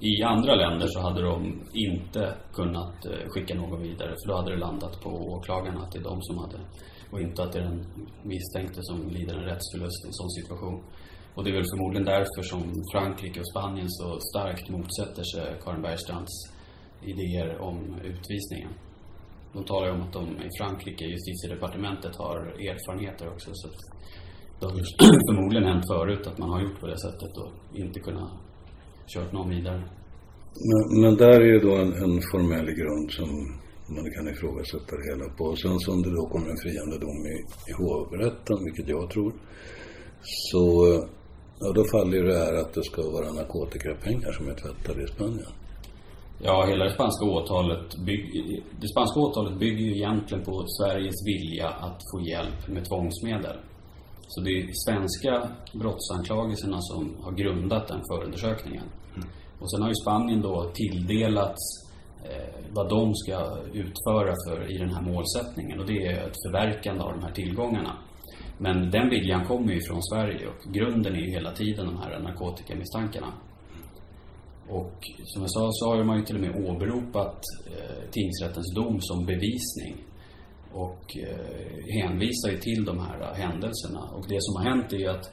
I 0.00 0.22
andra 0.22 0.54
länder 0.54 0.86
så 0.86 1.00
hade 1.00 1.22
de 1.22 1.62
inte 1.72 2.34
kunnat 2.52 3.06
eh, 3.06 3.28
skicka 3.28 3.54
någon 3.54 3.82
vidare 3.82 4.08
för 4.08 4.28
då 4.28 4.36
hade 4.36 4.50
det 4.50 4.60
landat 4.66 5.00
på 5.00 5.10
åklagarna 5.10 5.80
att 5.80 5.92
det 5.92 5.98
är 5.98 6.02
de 6.02 6.22
som 6.22 6.38
hade 6.38 6.60
och 7.14 7.20
inte 7.20 7.42
att 7.42 7.52
det 7.52 7.58
är 7.58 7.62
den 7.62 7.86
misstänkte 8.22 8.80
som 8.82 9.08
lider 9.08 9.34
en 9.34 9.44
rättsförlust 9.50 10.04
i 10.04 10.06
en 10.06 10.18
sån 10.20 10.30
situation. 10.30 10.84
Och 11.34 11.44
det 11.44 11.50
är 11.50 11.54
väl 11.54 11.72
förmodligen 11.74 12.06
därför 12.14 12.42
som 12.42 12.62
Frankrike 12.92 13.40
och 13.40 13.50
Spanien 13.52 13.90
så 13.90 14.06
starkt 14.30 14.68
motsätter 14.68 15.24
sig 15.32 15.60
Karin 15.64 15.82
Bergstrands 15.82 16.34
idéer 17.12 17.58
om 17.68 17.78
utvisningen. 18.10 18.72
De 19.52 19.64
talar 19.64 19.86
ju 19.86 19.94
om 19.94 20.02
att 20.02 20.12
de 20.12 20.24
i 20.48 20.48
Frankrike, 20.58 21.04
justitiedepartementet, 21.04 22.16
har 22.16 22.36
erfarenheter 22.70 23.26
också. 23.34 23.50
Så 23.52 23.68
att 23.68 23.80
det 24.58 24.66
har 24.66 24.72
förmodligen 25.28 25.68
hänt 25.70 25.84
förut 25.92 26.26
att 26.26 26.38
man 26.38 26.50
har 26.50 26.60
gjort 26.62 26.80
på 26.80 26.86
det 26.86 27.00
sättet 27.06 27.32
och 27.42 27.50
inte 27.82 28.00
kunnat 28.00 28.30
kört 29.06 29.32
någon 29.32 29.50
vidare. 29.50 29.82
Men, 30.70 31.00
men 31.00 31.16
där 31.16 31.40
är 31.40 31.52
ju 31.54 31.60
då 31.60 31.74
en, 31.76 31.92
en 31.92 32.20
formell 32.32 32.70
grund 32.80 33.10
som 33.10 33.30
man 33.86 34.10
kan 34.14 34.28
ifrågasätta 34.28 34.96
det 34.96 35.10
hela 35.10 35.28
på. 35.36 35.44
Och 35.44 35.58
sen 35.58 35.78
som 35.78 36.02
det 36.02 36.10
då 36.10 36.26
kommer 36.26 36.48
en 36.50 36.62
friande 36.64 36.98
dom 36.98 37.26
i, 37.26 37.36
i 37.70 37.72
hovrätten, 37.72 38.64
vilket 38.64 38.88
jag 38.88 39.10
tror, 39.10 39.32
så 40.22 40.62
ja, 41.60 41.72
då 41.72 41.84
faller 41.84 42.16
ju 42.16 42.22
det 42.22 42.38
här 42.38 42.54
att 42.54 42.74
det 42.74 42.84
ska 42.84 43.02
vara 43.02 43.32
narkotikapengar 43.32 44.32
som 44.32 44.48
är 44.48 44.54
tvättade 44.54 45.04
i 45.04 45.06
Spanien. 45.06 45.52
Ja, 46.42 46.66
hela 46.68 46.84
det 46.84 46.94
spanska 46.94 47.24
åtalet, 47.24 47.96
bygg, 48.06 48.24
det 48.80 48.88
spanska 48.88 49.20
åtalet 49.20 49.58
bygger 49.58 49.84
ju 49.84 49.96
egentligen 49.96 50.44
på 50.44 50.64
Sveriges 50.66 51.26
vilja 51.26 51.68
att 51.68 52.00
få 52.10 52.20
hjälp 52.20 52.68
med 52.68 52.84
tvångsmedel. 52.84 53.56
Så 54.28 54.40
det 54.40 54.50
är 54.50 54.70
svenska 54.72 55.48
brottsanklagelserna 55.72 56.80
som 56.80 57.16
har 57.20 57.32
grundat 57.32 57.88
den 57.88 58.02
förundersökningen. 58.10 58.84
Mm. 59.16 59.28
Och 59.58 59.70
sen 59.70 59.82
har 59.82 59.88
ju 59.88 59.94
Spanien 59.94 60.42
då 60.42 60.70
tilldelats 60.74 61.62
eh, 62.24 62.54
vad 62.70 62.88
de 62.88 63.14
ska 63.14 63.58
utföra 63.72 64.34
för, 64.46 64.74
i 64.74 64.78
den 64.78 64.94
här 64.94 65.02
målsättningen 65.02 65.80
och 65.80 65.86
det 65.86 66.06
är 66.06 66.26
ett 66.26 66.36
förverkande 66.46 67.02
av 67.02 67.12
de 67.12 67.22
här 67.22 67.32
tillgångarna. 67.32 67.96
Men 68.58 68.90
den 68.90 69.10
viljan 69.10 69.44
kommer 69.46 69.72
ju 69.72 69.80
från 69.80 70.02
Sverige 70.02 70.48
och 70.48 70.72
grunden 70.72 71.14
är 71.14 71.18
ju 71.18 71.30
hela 71.30 71.52
tiden 71.52 71.86
de 71.86 71.96
här 71.96 72.20
narkotikamisstankarna. 72.20 73.32
Och 74.68 74.98
som 75.24 75.42
jag 75.42 75.50
sa 75.50 75.68
så 75.72 75.88
har 75.88 76.04
man 76.04 76.18
ju 76.18 76.24
till 76.24 76.36
och 76.36 76.40
med 76.40 76.70
åberopat 76.70 77.40
eh, 77.66 78.10
tingsrättens 78.10 78.74
dom 78.74 79.00
som 79.00 79.26
bevisning 79.26 79.96
och 80.74 81.16
eh, 81.16 82.02
hänvisar 82.02 82.50
ju 82.50 82.58
till 82.58 82.84
de 82.84 82.98
här 82.98 83.20
eh, 83.20 83.34
händelserna. 83.34 84.00
Och 84.16 84.24
det 84.28 84.38
som 84.40 84.56
har 84.56 84.64
hänt 84.70 84.92
är 84.92 84.96
ju 84.96 85.08
att 85.08 85.30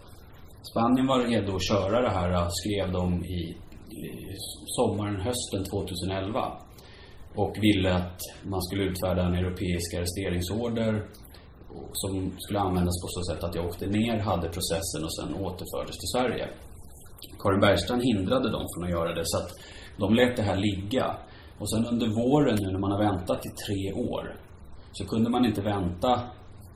Spanien 0.72 1.08
var 1.08 1.20
redo 1.20 1.56
att 1.56 1.68
köra 1.68 2.02
det 2.02 2.10
här, 2.10 2.32
eh, 2.32 2.48
skrev 2.50 2.92
de 2.92 3.26
i, 3.26 3.42
i 4.02 4.36
sommaren, 4.78 5.22
hösten 5.22 5.64
2011 5.64 6.58
och 7.36 7.54
ville 7.62 7.94
att 7.94 8.20
man 8.44 8.62
skulle 8.62 8.84
utfärda 8.84 9.22
en 9.24 9.36
europeisk 9.36 9.94
arresteringsorder 9.94 11.06
som 11.94 12.32
skulle 12.38 12.60
användas 12.60 13.02
på 13.02 13.08
så 13.08 13.24
sätt 13.24 13.44
att 13.44 13.56
jag 13.56 13.66
åkte 13.66 13.88
ner, 13.88 14.20
hade 14.20 14.50
processen 14.50 15.04
och 15.04 15.16
sen 15.16 15.34
återfördes 15.34 15.98
till 15.98 16.12
Sverige. 16.16 16.50
Karin 17.40 17.60
Bergstrand 17.60 18.04
hindrade 18.04 18.52
dem 18.52 18.66
från 18.74 18.84
att 18.84 18.90
göra 18.98 19.14
det 19.14 19.26
så 19.26 19.38
att 19.38 19.52
de 19.98 20.14
lät 20.14 20.36
det 20.38 20.44
här 20.44 20.56
ligga. 20.56 21.18
Och 21.60 21.70
sen 21.70 21.86
under 21.86 22.08
våren 22.08 22.58
nu 22.62 22.72
när 22.72 22.80
man 22.80 22.92
har 22.92 23.04
väntat 23.04 23.46
i 23.46 23.50
tre 23.50 23.94
år 23.94 24.36
så 24.92 25.06
kunde 25.06 25.30
man 25.30 25.46
inte 25.46 25.62
vänta 25.62 26.22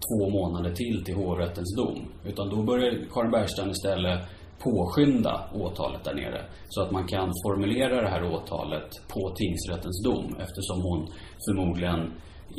två 0.05 0.29
månader 0.29 0.73
till 0.73 1.03
till 1.05 1.15
hovrättens 1.15 1.75
dom. 1.75 2.11
Utan 2.23 2.49
då 2.49 2.63
började 2.63 3.05
Karin 3.13 3.31
Bergstrand 3.31 3.71
istället 3.71 4.19
påskynda 4.63 5.49
åtalet 5.53 6.03
där 6.03 6.15
nere. 6.15 6.45
Så 6.69 6.81
att 6.81 6.91
man 6.91 7.07
kan 7.07 7.31
formulera 7.45 8.01
det 8.01 8.09
här 8.09 8.23
åtalet 8.33 8.89
på 9.13 9.33
tingsrättens 9.35 10.03
dom 10.03 10.35
eftersom 10.45 10.81
hon 10.87 11.07
förmodligen 11.45 12.01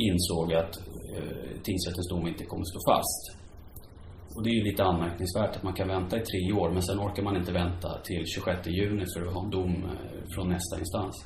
insåg 0.09 0.55
att 0.55 0.77
eh, 1.17 1.61
tingsrättens 1.63 2.09
dom 2.09 2.29
inte 2.29 2.45
kommer 2.45 2.65
stå 2.65 2.81
fast. 2.93 3.23
Och 4.35 4.43
det 4.43 4.51
är 4.51 4.55
ju 4.55 4.65
lite 4.65 4.85
anmärkningsvärt 4.85 5.57
att 5.57 5.63
man 5.63 5.75
kan 5.75 5.89
vänta 5.89 6.17
i 6.17 6.25
tre 6.31 6.53
år 6.61 6.71
men 6.71 6.83
sen 6.83 7.01
orkar 7.01 7.23
man 7.23 7.37
inte 7.37 7.53
vänta 7.53 7.89
till 8.05 8.23
26 8.27 8.67
juni 8.67 9.05
för 9.15 9.27
att 9.27 9.35
ha 9.35 9.45
en 9.45 9.51
dom 9.51 9.75
eh, 9.85 10.23
från 10.35 10.49
nästa 10.49 10.79
instans. 10.79 11.17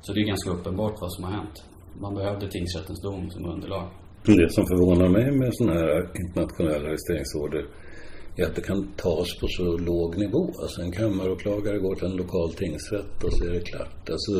Så 0.00 0.12
det 0.12 0.20
är 0.20 0.26
ganska 0.26 0.50
uppenbart 0.50 0.96
vad 1.00 1.12
som 1.12 1.24
har 1.24 1.32
hänt. 1.32 1.64
Man 2.00 2.14
behövde 2.14 2.50
tingsrättens 2.50 3.02
dom 3.02 3.30
som 3.30 3.44
underlag. 3.44 3.88
Det 4.24 4.52
som 4.52 4.66
förvånar 4.66 5.08
mig 5.08 5.32
med 5.32 5.50
sådana 5.54 5.80
här 5.80 6.10
internationella 6.24 6.88
arresteringsorder 6.88 7.66
är 8.36 8.44
att 8.46 8.54
det 8.54 8.62
kan 8.62 8.92
tas 8.96 9.38
på 9.40 9.46
så 9.48 9.76
låg 9.76 10.18
nivå. 10.18 10.52
Alltså 10.62 10.82
en 10.82 10.92
kammaråklagare 10.92 11.78
går 11.78 11.94
till 11.94 12.06
en 12.06 12.16
lokal 12.16 12.52
tingsrätt 12.54 13.24
och 13.24 13.32
så 13.32 13.44
är 13.44 13.52
det 13.52 13.60
klart. 13.60 14.10
Alltså, 14.10 14.32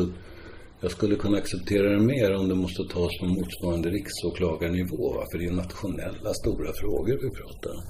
jag 0.81 0.91
skulle 0.91 1.15
kunna 1.15 1.37
acceptera 1.37 1.89
det 1.89 2.05
mer 2.13 2.35
om 2.35 2.49
det 2.49 2.55
måste 2.55 2.83
tas 2.83 3.19
på 3.19 3.25
motsvarande 3.25 3.89
riksåklagarnivå. 3.89 5.05
För 5.31 5.37
det 5.39 5.45
är 5.45 5.51
nationella 5.51 6.33
stora 6.33 6.71
frågor 6.81 7.17
vi 7.25 7.29
pratar 7.39 7.71
om. 7.77 7.83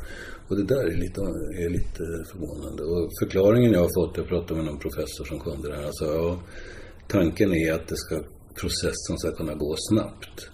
Och 0.47 0.55
det 0.59 0.65
där 0.73 0.85
är 0.93 0.97
lite, 1.05 1.21
är 1.63 1.69
lite 1.69 2.03
förvånande. 2.31 2.83
Och 2.83 3.11
förklaringen 3.21 3.71
jag 3.71 3.79
har 3.79 3.93
fått, 3.99 4.17
jag 4.17 4.27
pratade 4.27 4.55
med 4.55 4.65
någon 4.65 4.79
professor 4.79 5.25
som 5.25 5.39
kunde 5.39 5.69
det 5.69 5.75
här. 5.75 5.85
Alltså, 5.85 6.05
ja, 6.05 6.39
tanken 7.07 7.53
är 7.53 7.73
att 7.73 7.87
det 7.87 7.97
ska, 7.97 8.15
processen 8.61 9.17
ska 9.17 9.31
kunna 9.31 9.53
gå 9.53 9.75
snabbt. 9.77 10.49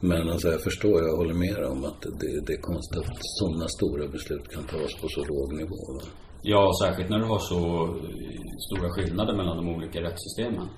Men 0.00 0.28
alltså 0.28 0.48
jag 0.48 0.62
förstår, 0.62 1.02
jag 1.02 1.16
håller 1.16 1.34
med 1.34 1.64
om 1.64 1.84
att 1.84 2.02
det, 2.02 2.40
det 2.46 2.52
är 2.52 2.60
konstigt 2.60 2.98
att 2.98 3.18
sådana 3.20 3.68
stora 3.68 4.08
beslut 4.08 4.48
kan 4.54 4.64
tas 4.64 4.94
på 5.00 5.08
så 5.08 5.24
låg 5.24 5.52
nivå. 5.52 5.80
Va? 5.96 6.06
Ja, 6.42 6.72
särskilt 6.82 7.10
när 7.10 7.18
du 7.18 7.24
har 7.24 7.38
så 7.38 7.60
stora 8.66 8.90
skillnader 8.90 9.36
mellan 9.36 9.56
de 9.56 9.68
olika 9.68 10.02
rättssystemen. 10.02 10.68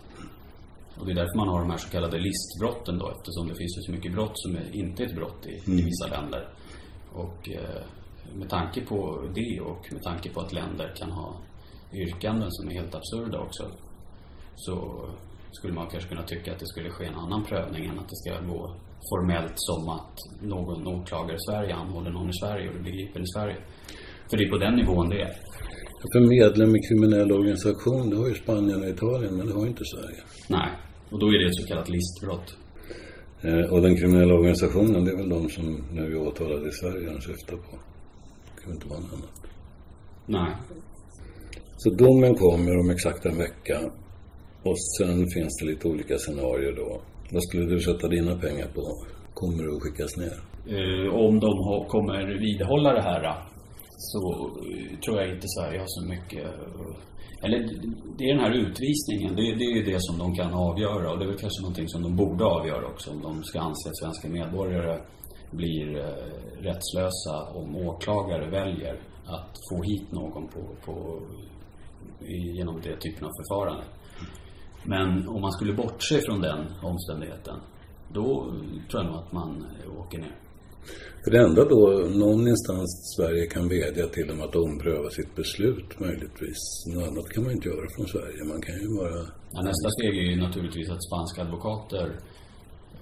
Och 0.98 1.06
det 1.06 1.12
är 1.12 1.16
därför 1.16 1.36
man 1.36 1.48
har 1.48 1.60
de 1.60 1.70
här 1.70 1.78
så 1.78 1.90
kallade 1.90 2.18
listbrotten 2.18 2.98
då, 2.98 3.10
eftersom 3.10 3.48
det 3.48 3.54
finns 3.54 3.78
ju 3.78 3.82
så 3.82 3.92
mycket 3.92 4.12
brott 4.12 4.32
som 4.34 4.56
är 4.56 4.76
inte 4.76 5.04
ett 5.04 5.14
brott 5.14 5.46
i, 5.46 5.54
mm. 5.66 5.78
i 5.78 5.82
vissa 5.82 6.06
länder. 6.06 6.48
Och 7.12 7.50
eh, 7.50 7.82
med 8.34 8.48
tanke 8.48 8.80
på 8.80 9.28
det 9.34 9.60
och 9.60 9.92
med 9.92 10.02
tanke 10.02 10.30
på 10.30 10.40
att 10.40 10.52
länder 10.52 10.94
kan 10.96 11.10
ha 11.10 11.36
yrkanden 11.92 12.50
som 12.50 12.68
är 12.68 12.74
helt 12.74 12.94
absurda 12.94 13.38
också 13.38 13.70
så 14.56 15.08
skulle 15.52 15.72
man 15.72 15.86
kanske 15.90 16.08
kunna 16.08 16.22
tycka 16.22 16.52
att 16.52 16.58
det 16.58 16.66
skulle 16.66 16.90
ske 16.90 17.04
en 17.04 17.14
annan 17.14 17.44
prövning 17.44 17.84
än 17.84 17.98
att 17.98 18.08
det 18.08 18.16
ska 18.16 18.40
gå 18.40 18.76
formellt 19.10 19.56
som 19.56 19.88
att 19.88 20.16
någon 20.42 20.86
åklagare 20.86 21.36
i 21.36 21.44
Sverige 21.48 21.74
anhåller 21.74 22.10
någon 22.10 22.30
i 22.30 22.38
Sverige 22.42 22.68
och 22.68 22.74
det 22.74 22.82
blir 22.82 22.92
gripen 22.92 23.22
i 23.22 23.26
Sverige. 23.34 23.56
För 24.30 24.36
det 24.36 24.44
är 24.44 24.50
på 24.50 24.58
den 24.58 24.74
nivån 24.74 25.08
det 25.08 25.20
är. 25.20 25.32
För 26.12 26.20
medlem 26.20 26.76
i 26.76 26.80
kriminell 26.88 27.32
organisation, 27.32 28.10
det 28.10 28.16
har 28.16 28.28
ju 28.28 28.34
Spanien 28.34 28.82
och 28.82 28.88
Italien, 28.88 29.36
men 29.36 29.46
det 29.46 29.54
har 29.54 29.66
inte 29.66 29.84
Sverige. 29.84 30.22
Nej, 30.48 30.70
och 31.10 31.18
då 31.20 31.26
är 31.26 31.38
det 31.38 31.46
ett 31.46 31.56
så 31.60 31.66
kallat 31.66 31.88
listbrott. 31.88 32.48
Eh, 33.42 33.72
och 33.72 33.82
den 33.82 33.96
kriminella 33.96 34.34
organisationen, 34.34 35.04
det 35.04 35.10
är 35.10 35.16
väl 35.16 35.28
de 35.28 35.48
som 35.48 35.84
nu 35.92 36.02
är 36.12 36.16
åtalade 36.16 36.68
i 36.68 36.72
Sverige 36.72 37.10
han 37.10 37.20
syftar 37.20 37.56
på. 37.56 37.72
Det 38.54 38.62
kan 38.62 38.72
inte 38.72 38.88
vara 38.88 39.00
något 39.00 39.12
annat. 39.12 39.36
Nej. 40.26 40.52
Så 41.76 41.90
domen 41.90 42.34
kommer 42.34 42.78
om 42.78 42.90
exakt 42.90 43.26
en 43.26 43.38
vecka. 43.38 43.80
Och 44.68 44.78
sen 44.98 45.26
finns 45.34 45.52
det 45.60 45.66
lite 45.66 45.88
olika 45.88 46.16
scenarier 46.18 46.72
då. 46.82 47.00
Vad 47.32 47.42
skulle 47.42 47.66
du 47.66 47.80
sätta 47.80 48.08
dina 48.08 48.34
pengar 48.46 48.68
på? 48.74 48.84
Kommer 49.34 49.62
du 49.64 49.76
att 49.76 49.82
skickas 49.82 50.16
ner? 50.16 50.36
Uh, 50.76 51.14
om 51.14 51.40
de 51.40 51.52
har, 51.66 51.88
kommer 51.88 52.38
vidhålla 52.46 52.92
det 52.92 53.02
här 53.02 53.24
så 53.98 54.50
eh, 54.70 54.98
tror 54.98 55.20
jag 55.20 55.34
inte 55.34 55.46
Sverige 55.48 55.78
har 55.78 55.86
så 55.86 56.04
mycket 56.14 56.44
eh, 56.44 56.96
eller 57.42 57.58
det 58.18 58.24
är 58.24 58.34
den 58.34 58.44
här 58.44 58.56
utvisningen, 58.64 59.36
det, 59.36 59.42
det 59.42 59.64
är 59.64 59.74
ju 59.76 59.82
det 59.82 60.00
som 60.00 60.18
de 60.18 60.34
kan 60.34 60.54
avgöra 60.54 61.10
och 61.12 61.18
det 61.18 61.24
är 61.24 61.28
väl 61.28 61.38
kanske 61.38 61.62
någonting 61.62 61.88
som 61.88 62.02
de 62.02 62.16
borde 62.16 62.44
avgöra 62.44 62.86
också 62.86 63.10
om 63.10 63.22
de 63.22 63.44
ska 63.44 63.60
anse 63.60 63.88
att 63.88 63.98
svenska 63.98 64.28
medborgare 64.28 65.00
blir 65.50 65.98
eh, 65.98 66.62
rättslösa 66.68 67.34
om 67.54 67.76
åklagare 67.76 68.50
väljer 68.50 68.94
att 69.26 69.52
få 69.70 69.82
hit 69.82 70.12
någon 70.12 70.48
på, 70.48 70.60
på, 70.84 71.22
genom 72.56 72.80
det 72.80 72.96
typen 72.96 73.24
av 73.24 73.32
förfarande. 73.40 73.84
Men 74.84 75.28
om 75.28 75.40
man 75.40 75.52
skulle 75.52 75.72
bortse 75.72 76.20
från 76.20 76.40
den 76.40 76.66
omständigheten, 76.82 77.56
då 78.12 78.54
tror 78.90 79.02
jag 79.02 79.06
nog 79.06 79.16
att 79.16 79.32
man 79.32 79.66
åker 79.98 80.18
ner. 80.18 80.34
För 81.24 81.30
det 81.30 81.38
enda 81.46 81.64
då 81.64 81.80
någon 82.24 82.48
instans 82.48 82.90
i 83.04 83.06
Sverige 83.16 83.46
kan 83.46 83.68
vädja 83.68 84.06
till 84.06 84.26
dem 84.30 84.40
att 84.42 84.56
ompröva 84.56 85.10
sitt 85.10 85.34
beslut 85.36 86.00
möjligtvis. 86.00 86.60
Något 86.94 87.08
annat 87.08 87.28
kan 87.32 87.42
man 87.44 87.52
inte 87.52 87.68
göra 87.68 87.86
från 87.96 88.06
Sverige. 88.14 88.40
Man 88.52 88.60
kan 88.66 88.74
ju 88.82 88.88
bara... 89.00 89.18
Ja, 89.54 89.60
nästa 89.70 89.88
steg 89.96 90.12
är 90.22 90.26
ju 90.32 90.36
naturligtvis 90.46 90.90
att 90.90 91.04
spanska 91.08 91.42
advokater 91.42 92.06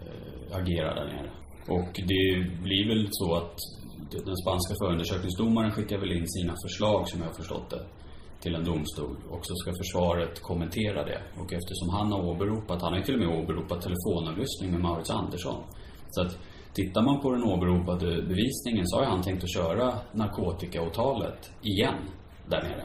eh, 0.05 0.57
agerar 0.59 0.95
där 0.99 1.07
nere. 1.15 1.31
Och 1.77 1.93
det 2.13 2.27
blir 2.67 2.85
väl 2.89 3.09
så 3.11 3.29
att 3.41 3.57
den 4.29 4.37
spanska 4.37 4.75
förundersökningsdomaren 4.81 5.71
skickar 5.73 5.99
väl 5.99 6.13
in 6.13 6.29
sina 6.29 6.55
förslag, 6.65 7.09
som 7.09 7.21
jag 7.21 7.27
har 7.27 7.35
förstått 7.35 7.71
det, 7.71 7.83
till 8.47 8.55
en 8.55 8.65
domstol. 8.65 9.17
Och 9.29 9.47
så 9.47 9.55
ska 9.55 9.73
försvaret 9.73 10.43
kommentera 10.43 11.05
det. 11.05 11.21
Och 11.41 11.53
eftersom 11.53 11.89
han 11.97 12.13
har 12.13 12.21
åberopat, 12.31 12.83
han 12.83 12.93
har 12.93 12.99
ju 12.99 13.05
till 13.05 13.15
och 13.15 13.21
med 13.21 13.39
åberopat 13.39 13.83
telefonavlyssning 13.83 14.71
med 14.71 14.81
Maurits 14.81 15.11
Andersson. 15.11 15.61
Så 16.11 16.21
att 16.23 16.39
tittar 16.75 17.03
man 17.03 17.21
på 17.21 17.31
den 17.31 17.45
åberopade 17.45 18.23
bevisningen 18.23 18.87
så 18.87 18.97
har 18.97 19.05
han 19.05 19.23
tänkt 19.23 19.45
att 19.45 19.55
köra 19.55 19.95
narkotikaåtalet 20.13 21.51
igen 21.63 22.01
där 22.49 22.63
nere. 22.63 22.85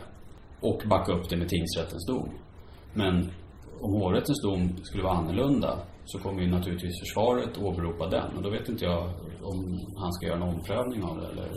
Och 0.62 0.82
backa 0.90 1.12
upp 1.14 1.30
det 1.30 1.38
med 1.38 1.50
tingsrättens 1.50 2.06
dom. 2.08 2.30
Men 2.94 3.32
om 3.82 3.94
hovrättens 3.94 4.42
dom 4.42 4.78
skulle 4.84 5.04
vara 5.04 5.18
annorlunda 5.18 5.80
så 6.06 6.20
kommer 6.20 6.42
ju 6.42 6.50
naturligtvis 6.50 7.00
försvaret 7.00 7.58
åberopa 7.58 8.08
den. 8.08 8.38
Och 8.38 8.44
då 8.44 8.50
vet 8.50 8.70
inte 8.70 8.86
jag 8.86 9.04
om 9.44 9.80
han 9.96 10.14
ska 10.14 10.26
göra 10.26 10.38
en 10.38 10.50
omprövning 10.54 11.04
av 11.04 11.18
det 11.18 11.28
eller... 11.28 11.50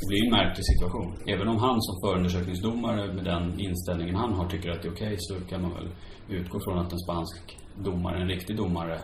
Det 0.00 0.08
blir 0.08 0.24
en 0.24 0.30
märklig 0.30 0.64
situation. 0.72 1.08
Även 1.26 1.48
om 1.48 1.56
han 1.56 1.82
som 1.82 1.94
förundersökningsdomare 2.04 3.14
med 3.14 3.24
den 3.24 3.60
inställningen 3.60 4.14
han 4.14 4.32
har 4.32 4.48
tycker 4.48 4.70
att 4.70 4.82
det 4.82 4.88
är 4.88 4.92
okej 4.92 5.06
okay, 5.06 5.16
så 5.18 5.34
kan 5.50 5.62
man 5.62 5.74
väl 5.74 5.88
utgå 6.28 6.60
från 6.64 6.78
att 6.78 6.92
en 6.92 6.98
spansk 6.98 7.58
domare, 7.84 8.20
en 8.22 8.28
riktig 8.28 8.56
domare, 8.56 9.00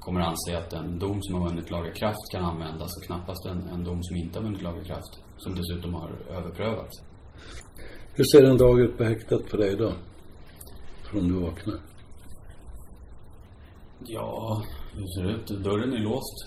kommer 0.00 0.20
anse 0.20 0.58
att 0.58 0.72
en 0.72 0.98
dom 0.98 1.22
som 1.22 1.34
har 1.34 1.48
vunnit 1.48 1.70
laga 1.70 1.92
kraft 1.92 2.24
kan 2.32 2.44
användas 2.44 2.96
och 2.96 3.04
knappast 3.06 3.46
en, 3.46 3.68
en 3.68 3.84
dom 3.84 4.02
som 4.02 4.16
inte 4.16 4.38
har 4.38 4.44
vunnit 4.44 4.62
laga 4.62 4.84
kraft. 4.84 5.12
Som 5.36 5.54
dessutom 5.54 5.94
har 5.94 6.10
överprövats. 6.30 7.02
Hur 8.14 8.24
ser 8.24 8.44
en 8.44 8.56
dag 8.56 8.80
ut 8.80 8.98
på 8.98 9.04
häktet 9.04 9.50
för 9.50 9.58
dig 9.58 9.76
då? 9.76 9.92
Från 11.10 11.28
du 11.28 11.34
vaknar? 11.34 11.78
Ja, 14.06 14.62
hur 14.92 15.06
ser 15.06 15.22
det 15.22 15.32
ut? 15.32 15.46
Dörren 15.64 15.92
är 15.92 15.98
låst 15.98 16.46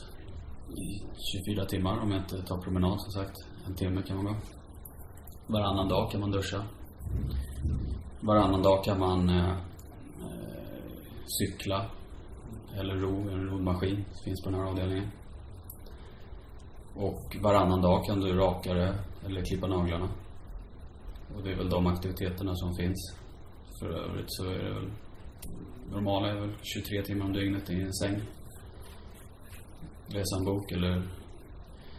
i 0.69 1.01
24 1.45 1.65
timmar 1.65 1.99
om 1.99 2.11
jag 2.11 2.21
inte 2.21 2.41
tar 2.41 2.61
promenad 2.61 3.01
som 3.01 3.11
sagt. 3.11 3.37
En 3.67 3.75
timme 3.75 4.01
kan 4.01 4.15
man 4.15 4.25
gå. 4.25 4.35
Varannan 5.47 5.87
dag 5.87 6.11
kan 6.11 6.21
man 6.21 6.31
duscha. 6.31 6.63
Varannan 8.19 8.61
dag 8.61 8.83
kan 8.83 8.99
man 8.99 9.29
eh, 9.29 9.49
eh 9.49 9.55
cykla 11.39 11.85
eller 12.79 12.95
ro, 12.95 13.29
en 13.29 13.49
roddmaskin 13.49 14.05
finns 14.23 14.43
på 14.43 14.49
den 14.49 14.59
här 14.59 14.67
avdelningen. 14.67 15.11
Och 16.95 17.37
varannan 17.41 17.81
dag 17.81 18.05
kan 18.05 18.19
du 18.19 18.33
raka 18.33 18.73
det 18.73 18.95
eller 19.25 19.45
klippa 19.45 19.67
naglarna. 19.67 20.09
Och 21.35 21.43
det 21.43 21.51
är 21.51 21.55
väl 21.55 21.69
de 21.69 21.87
aktiviteterna 21.87 22.55
som 22.55 22.75
finns. 22.75 23.15
För 23.79 23.89
övrigt 23.89 24.25
så 24.27 24.45
är 24.45 24.63
det 24.63 24.73
väl 24.73 24.91
normala 25.91 26.27
är 26.30 26.36
väl 26.36 26.49
23 26.62 27.01
timmar 27.01 27.25
om 27.25 27.34
dygnet 27.34 27.69
i 27.69 27.82
en 27.82 27.93
säng. 27.93 28.21
Läsa 30.08 30.38
en 30.38 30.45
bok 30.45 30.71
eller 30.71 31.04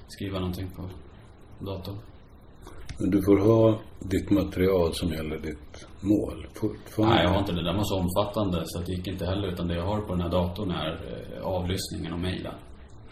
skriva 0.09 0.39
någonting 0.39 0.71
på 0.77 0.83
datorn. 1.65 1.99
Men 2.99 3.11
du 3.11 3.23
får 3.23 3.39
ha 3.39 3.81
ditt 4.01 4.31
material 4.31 4.95
som 4.95 5.09
gäller 5.09 5.39
ditt 5.39 5.87
mål 6.01 6.47
fortfarande? 6.55 7.15
Nej, 7.15 7.25
jag 7.25 7.31
har 7.31 7.39
inte 7.39 7.53
det. 7.53 7.65
Den 7.65 7.77
var 7.77 7.85
så 7.85 7.99
omfattande 7.99 8.63
så 8.65 8.79
det 8.79 8.93
gick 8.93 9.07
inte 9.07 9.27
heller. 9.27 9.49
Utan 9.49 9.69
det 9.69 9.75
jag 9.75 9.87
har 9.87 10.01
på 10.01 10.13
den 10.13 10.21
här 10.21 10.31
datorn 10.31 10.71
är 10.71 10.93
eh, 11.37 11.43
avlyssningen 11.43 12.13
och 12.13 12.21
mejlen. 12.21 12.55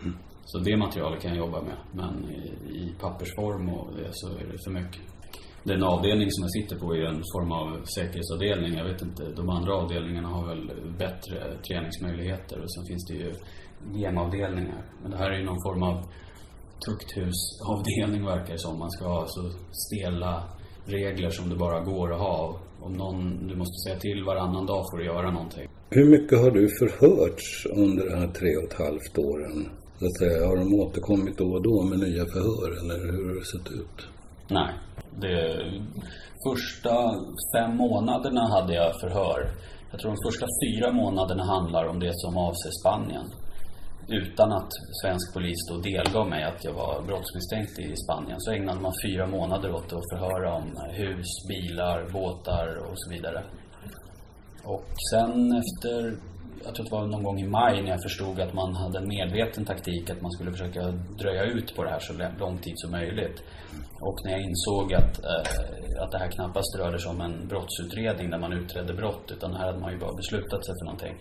Mm. 0.03 0.17
Så 0.45 0.59
det 0.59 0.77
materialet 0.77 1.23
kan 1.23 1.31
jag 1.31 1.39
jobba 1.39 1.63
med. 1.63 1.77
Men 1.93 2.31
i, 2.31 2.43
i 2.83 2.95
pappersform 3.01 3.69
och 3.69 3.97
det 3.97 4.09
så 4.13 4.29
är 4.29 4.47
det 4.53 4.59
för 4.65 4.71
mycket. 4.71 5.01
Den 5.65 5.83
avdelning 5.83 6.31
som 6.31 6.43
jag 6.45 6.51
sitter 6.51 6.77
på 6.77 6.95
är 6.97 7.05
en 7.05 7.23
form 7.35 7.53
av 7.53 7.85
säkerhetsavdelning. 7.97 8.75
Jag 8.79 8.85
vet 8.85 9.03
inte, 9.03 9.23
de 9.37 9.49
andra 9.49 9.75
avdelningarna 9.75 10.29
har 10.29 10.47
väl 10.47 10.71
bättre 10.99 11.37
träningsmöjligheter. 11.69 12.57
Och 12.63 12.73
sen 12.73 12.85
finns 12.91 13.07
det 13.09 13.15
ju 13.15 13.33
genavdelningar. 14.01 14.83
Men 15.03 15.11
det 15.11 15.17
här 15.17 15.31
är 15.31 15.39
ju 15.39 15.45
någon 15.45 15.63
form 15.67 15.83
av 15.83 15.97
tukthusavdelning 16.87 18.25
verkar 18.25 18.53
det 18.53 18.59
som. 18.59 18.79
Man 18.79 18.91
ska 18.91 19.05
ha 19.05 19.27
så 19.27 19.43
stela 19.87 20.45
regler 20.85 21.31
som 21.31 21.49
det 21.49 21.57
bara 21.57 21.81
går 21.81 22.13
att 22.13 22.21
ha. 22.21 22.61
Om 22.81 22.93
någon, 22.93 23.49
du 23.49 23.57
måste 23.57 23.77
säga 23.85 23.99
till 24.01 24.25
varannan 24.25 24.67
dag 24.67 24.85
för 24.91 24.99
att 24.99 25.05
göra 25.05 25.31
någonting. 25.31 25.69
Hur 25.91 26.11
mycket 26.11 26.39
har 26.39 26.51
du 26.51 26.69
förhörts 26.69 27.67
under 27.67 28.11
de 28.11 28.15
här 28.21 28.33
tre 28.39 28.57
och 28.57 28.65
ett 28.65 28.79
halvt 28.79 29.19
åren? 29.19 29.69
Så 29.99 30.07
att 30.07 30.19
säga, 30.19 30.47
har 30.47 30.57
de 30.57 30.75
återkommit 30.75 31.39
då 31.39 31.49
och 31.53 31.63
då 31.63 31.83
med 31.83 31.99
nya 31.99 32.25
förhör 32.27 32.71
eller 32.81 32.99
hur 33.13 33.29
har 33.29 33.35
det 33.35 33.45
sett 33.45 33.73
ut? 33.81 34.20
Nej. 34.51 34.75
Det, 35.21 35.65
första 36.49 36.95
fem 37.55 37.77
månaderna 37.77 38.49
hade 38.49 38.75
jag 38.75 39.01
förhör. 39.01 39.51
Jag 39.91 40.01
tror 40.01 40.11
de 40.11 40.31
första 40.31 40.47
fyra 40.65 40.93
månaderna 40.93 41.45
handlar 41.45 41.87
om 41.87 41.99
det 42.01 42.13
som 42.15 42.37
avser 42.37 42.71
Spanien 42.81 43.27
utan 44.09 44.53
att 44.53 44.73
svensk 45.03 45.35
polis 45.35 45.59
då 45.69 45.77
delgav 45.77 46.29
mig 46.29 46.43
att 46.45 46.65
jag 46.65 46.73
var 46.73 47.03
brottsmisstänkt 47.03 47.79
i 47.79 47.97
Spanien 47.97 48.41
så 48.41 48.53
ägnade 48.53 48.81
man 48.81 48.93
fyra 49.05 49.27
månader 49.27 49.73
åt 49.75 49.93
att 49.93 50.11
förhöra 50.13 50.55
om 50.55 50.69
hus, 50.91 51.29
bilar, 51.49 52.09
båtar 52.13 52.69
och 52.91 52.95
så 52.97 53.11
vidare. 53.11 53.43
Och 54.65 54.85
sen 55.11 55.53
efter, 55.63 56.17
jag 56.65 56.75
tror 56.75 56.85
det 56.85 56.91
var 56.91 57.07
någon 57.07 57.23
gång 57.23 57.41
i 57.41 57.49
maj 57.49 57.83
när 57.83 57.91
jag 57.91 58.03
förstod 58.03 58.41
att 58.41 58.55
man 58.55 58.75
hade 58.75 58.99
en 58.99 59.09
medveten 59.09 59.65
taktik 59.65 60.11
att 60.11 60.23
man 60.23 60.31
skulle 60.31 60.51
försöka 60.51 60.83
dröja 61.23 61.45
ut 61.45 61.77
på 61.77 61.85
det 61.85 61.91
här 61.91 62.01
så 62.01 62.13
lång 62.39 62.59
tid 62.59 62.75
som 62.77 62.91
möjligt. 62.91 63.43
Och 64.01 64.19
när 64.25 64.33
jag 64.33 64.41
insåg 64.41 64.95
att, 64.95 65.25
eh, 65.25 66.03
att 66.03 66.11
det 66.13 66.19
här 66.19 66.31
knappast 66.31 66.79
rörde 66.79 66.99
sig 66.99 67.11
om 67.11 67.21
en 67.21 67.49
brottsutredning 67.49 68.31
där 68.31 68.39
man 68.39 68.53
utredde 68.53 68.95
brott 68.95 69.31
utan 69.31 69.55
här 69.55 69.67
hade 69.67 69.81
man 69.81 69.93
ju 69.93 69.99
bara 69.99 70.15
beslutat 70.15 70.67
sig 70.67 70.75
för 70.79 70.85
någonting. 70.85 71.15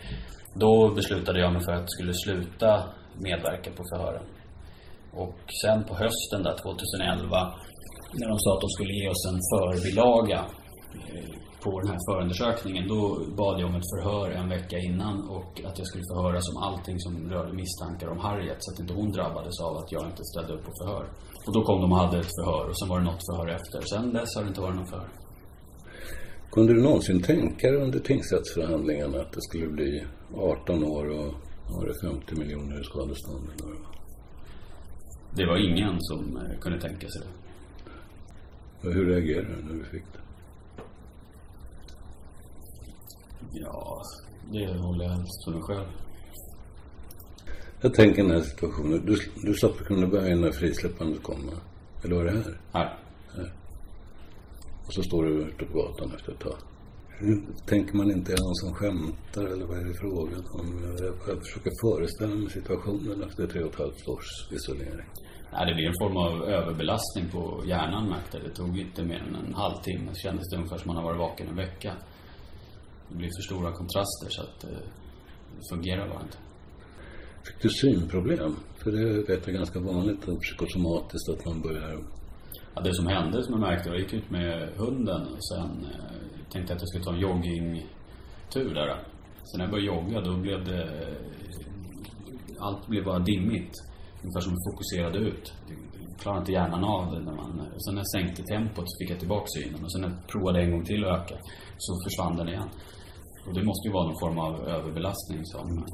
Då 0.55 0.93
beslutade 0.95 1.39
jag 1.39 1.53
mig 1.53 1.61
för 1.65 1.71
att 1.71 1.79
jag 1.79 1.89
skulle 1.89 2.13
sluta 2.13 2.83
medverka 3.27 3.71
på 3.71 3.83
förhören. 3.91 4.25
Och 5.13 5.39
sen 5.61 5.83
på 5.83 5.93
hösten 5.95 6.43
där 6.43 6.55
2011 6.63 7.53
när 8.13 8.27
de 8.27 8.39
sa 8.39 8.49
att 8.55 8.61
de 8.61 8.69
skulle 8.69 8.93
ge 8.93 9.09
oss 9.09 9.23
en 9.31 9.39
förbilaga 9.51 10.45
på 11.63 11.79
den 11.79 11.89
här 11.91 11.99
förundersökningen 12.07 12.87
då 12.87 13.01
bad 13.37 13.59
jag 13.59 13.69
om 13.69 13.75
ett 13.75 13.91
förhör 13.93 14.29
en 14.31 14.49
vecka 14.49 14.77
innan 14.77 15.29
och 15.29 15.61
att 15.67 15.77
jag 15.79 15.87
skulle 15.87 16.03
förhöras 16.13 16.49
om 16.51 16.57
allting 16.67 16.99
som 16.99 17.29
rörde 17.29 17.53
misstankar 17.53 18.07
om 18.07 18.19
Harriet 18.19 18.57
så 18.59 18.71
att 18.71 18.79
inte 18.79 18.93
hon 18.93 19.11
drabbades 19.11 19.59
av 19.59 19.77
att 19.77 19.91
jag 19.91 20.05
inte 20.05 20.23
ställde 20.23 20.53
upp 20.53 20.65
på 20.65 20.71
förhör. 20.81 21.05
Och 21.45 21.53
då 21.53 21.61
kom 21.63 21.81
de 21.81 21.91
och 21.91 21.97
hade 21.97 22.19
ett 22.19 22.35
förhör 22.39 22.65
och 22.69 22.79
sen 22.79 22.89
var 22.89 22.99
det 22.99 23.05
något 23.05 23.25
förhör 23.29 23.47
efter. 23.47 23.81
Sen 23.81 24.13
dess 24.13 24.35
har 24.35 24.43
det 24.43 24.47
inte 24.47 24.61
varit 24.61 24.75
något 24.75 24.89
förhör. 24.89 25.09
Kunde 26.51 26.73
du 26.73 26.81
någonsin 26.81 27.21
tänka 27.21 27.71
dig 27.71 27.81
under 27.81 27.99
tingsrättsförhandlingarna 27.99 29.17
att 29.21 29.31
det 29.31 29.41
skulle 29.41 29.67
bli 29.67 30.05
18 30.35 30.83
år 30.83 31.05
och 31.09 31.33
var 31.75 31.85
det 31.87 31.93
50 32.01 32.35
miljoner 32.35 32.81
i 32.81 32.83
skadestånd? 32.83 33.47
Det 35.35 35.45
var 35.45 35.57
ingen 35.69 35.95
som 35.99 36.37
eh, 36.37 36.59
kunde 36.59 36.81
tänka 36.81 37.07
sig 37.09 37.21
det. 37.21 38.89
Hur 38.89 39.05
reagerade 39.05 39.55
du 39.55 39.63
när 39.63 39.73
du 39.73 39.83
fick 39.83 40.03
det? 40.13 40.28
Ja, 43.51 44.01
det 44.51 44.77
håller 44.77 45.05
jag 45.05 45.25
för 45.45 45.51
mig 45.51 45.61
själv. 45.61 45.87
Jag 47.81 47.93
tänker 47.93 48.23
den 48.23 48.31
här 48.31 48.41
situationen. 48.41 49.05
Du, 49.05 49.17
du 49.43 49.53
satt 49.53 49.77
på 49.77 49.83
Kronoberg 49.83 50.35
när 50.35 50.51
frisläppandet 50.51 51.23
kom, 51.23 51.51
Eller 52.03 52.15
var 52.15 52.23
det 52.23 52.31
här? 52.31 52.59
Här. 52.73 52.97
här. 53.35 53.53
Och 54.85 54.93
så 54.93 55.03
står 55.03 55.23
du 55.23 55.31
ute 55.31 55.65
på 55.65 55.77
gatan 55.77 56.11
efter 56.15 56.31
ett 56.31 56.39
tag. 56.39 56.57
Tänker 57.65 57.97
man 57.97 58.11
inte, 58.11 58.31
är 58.31 58.35
det 58.35 58.43
någon 58.43 58.55
som 58.55 58.73
skämtar 58.73 59.45
eller 59.45 59.65
vad 59.65 59.77
är 59.77 59.85
det 59.85 59.93
frågan 59.93 60.43
om? 60.51 60.95
Jag 61.27 61.39
försöker 61.45 61.71
föreställa 61.81 62.35
mig 62.35 62.49
situationen 62.49 63.23
efter 63.23 63.47
tre 63.47 63.63
och 63.63 63.73
ett 63.73 63.79
halvt 63.79 64.07
års 64.07 64.51
isolering. 64.51 65.07
Nej, 65.51 65.65
det 65.67 65.75
blir 65.75 65.87
en 65.87 65.99
form 66.01 66.17
av 66.17 66.43
överbelastning 66.43 67.25
på 67.31 67.63
hjärnan 67.65 68.09
märkte 68.09 68.39
Det 68.39 68.49
tog 68.49 68.79
inte 68.79 69.03
mer 69.03 69.19
än 69.27 69.35
en 69.35 69.53
halvtimme. 69.53 70.09
Det 70.13 70.19
kändes 70.19 70.49
det 70.49 70.55
ungefär 70.57 70.77
som 70.77 70.87
man 70.87 70.95
har 70.95 71.03
varit 71.03 71.19
vaken 71.19 71.47
en 71.47 71.55
vecka. 71.55 71.95
Det 73.09 73.15
blir 73.15 73.29
för 73.37 73.41
stora 73.41 73.71
kontraster 73.71 74.29
så 74.29 74.41
att 74.41 74.63
eh, 74.63 74.69
det 75.55 75.63
fungerar 75.69 76.09
bara 76.09 76.21
inte. 76.21 76.37
Fick 77.45 77.61
du 77.61 77.69
synproblem? 77.69 78.55
För 78.83 78.91
det 78.91 79.29
vet 79.29 79.47
jag 79.47 79.55
ganska 79.55 79.79
vanligt 79.79 80.21
psykosomatiskt 80.41 81.29
att 81.29 81.45
man 81.45 81.61
börjar 81.61 82.03
Ja, 82.75 82.81
det 82.81 82.93
som 82.93 83.07
hände 83.07 83.43
som 83.43 83.53
jag 83.53 83.61
märkte, 83.61 83.89
jag 83.89 83.99
gick 83.99 84.13
ut 84.13 84.29
med 84.29 84.69
hunden 84.77 85.21
och 85.27 85.43
sen 85.45 85.85
eh, 85.85 86.51
tänkte 86.51 86.73
jag 86.73 86.75
att 86.75 86.81
jag 86.81 86.89
skulle 86.89 87.03
ta 87.03 87.13
en 87.13 87.19
joggingtur 87.19 88.73
där. 88.73 89.03
Sen 89.43 89.57
när 89.57 89.65
jag 89.65 89.71
började 89.71 89.87
jogga 89.87 90.21
då 90.21 90.37
blev 90.37 90.65
det 90.65 90.89
allt 92.59 92.87
blev 92.87 93.03
bara 93.05 93.19
dimmigt. 93.19 93.73
Ungefär 94.23 94.39
som 94.39 94.55
fokuserade 94.67 95.17
ut. 95.17 95.53
Klarade 96.19 96.39
inte 96.39 96.51
hjärnan 96.51 96.83
av 96.83 97.11
det 97.11 97.19
när 97.19 97.35
man... 97.41 97.51
Och 97.75 97.83
sen 97.83 97.95
när 97.95 98.01
jag 98.01 98.11
sänkte 98.17 98.43
tempot 98.43 98.85
så 98.87 98.97
fick 98.99 99.11
jag 99.11 99.19
tillbaka 99.19 99.47
synen. 99.47 99.83
Och 99.83 99.91
sen 99.91 100.01
när 100.01 100.09
jag 100.09 100.27
provade 100.27 100.61
en 100.61 100.71
gång 100.71 100.85
till 100.85 101.05
att 101.05 101.19
öka 101.19 101.37
så 101.77 101.91
försvann 102.05 102.37
den 102.37 102.49
igen. 102.49 102.69
Och 103.47 103.53
det 103.53 103.63
måste 103.63 103.87
ju 103.87 103.93
vara 103.93 104.07
någon 104.07 104.19
form 104.19 104.39
av 104.39 104.53
överbelastning 104.67 105.45
som... 105.45 105.85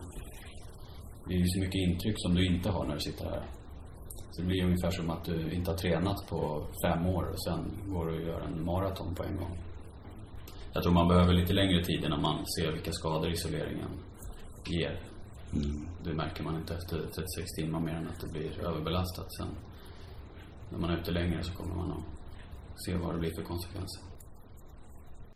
Det 1.27 1.33
är 1.33 1.39
ju 1.39 1.47
så 1.47 1.59
mycket 1.59 1.81
intryck 1.87 2.15
som 2.17 2.35
du 2.35 2.45
inte 2.45 2.69
har 2.69 2.85
när 2.85 2.93
du 2.93 2.99
sitter 2.99 3.25
här. 3.25 3.45
Så 4.31 4.41
det 4.41 4.47
blir 4.47 4.63
ungefär 4.63 4.91
som 4.91 5.09
att 5.09 5.25
du 5.25 5.51
inte 5.51 5.71
har 5.71 5.77
tränat 5.77 6.27
på 6.29 6.67
fem 6.85 7.05
år 7.05 7.23
och 7.33 7.43
sen 7.43 7.59
går 7.93 8.05
du 8.05 8.15
och 8.15 8.27
gör 8.27 8.41
en 8.41 8.65
maraton 8.65 9.15
på 9.15 9.23
en 9.23 9.37
gång. 9.37 9.57
Jag 10.73 10.83
tror 10.83 10.93
man 10.93 11.07
behöver 11.07 11.33
lite 11.33 11.53
längre 11.53 11.83
tid 11.83 12.03
innan 12.05 12.21
man 12.21 12.45
ser 12.45 12.71
vilka 12.71 12.91
skador 12.91 13.29
isoleringen 13.31 13.89
ger. 14.65 14.99
Mm. 15.53 15.87
Det 16.03 16.13
märker 16.13 16.43
man 16.43 16.55
inte 16.55 16.73
efter 16.73 16.97
36 16.97 17.51
timmar 17.57 17.79
mer 17.79 17.93
än 17.93 18.07
att 18.07 18.21
det 18.21 18.27
blir 18.27 18.59
överbelastat. 18.59 19.33
Sen 19.33 19.47
när 20.69 20.79
man 20.79 20.89
är 20.89 20.97
ute 20.99 21.11
längre 21.11 21.43
så 21.43 21.53
kommer 21.53 21.75
man 21.75 21.91
att 21.91 22.05
se 22.85 22.95
vad 22.95 23.13
det 23.15 23.19
blir 23.19 23.35
för 23.35 23.43
konsekvenser. 23.43 24.01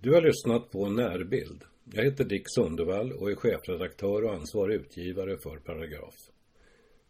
Du 0.01 0.13
har 0.13 0.21
lyssnat 0.21 0.71
på 0.71 0.89
Närbild. 0.89 1.63
Jag 1.93 2.03
heter 2.03 2.23
Dick 2.23 2.45
Sundevall 2.55 3.11
och 3.19 3.31
är 3.31 3.35
chefredaktör 3.35 4.19
och 4.25 4.33
ansvarig 4.33 4.75
utgivare 4.75 5.37
för 5.43 5.57
Paragraf. 5.57 6.15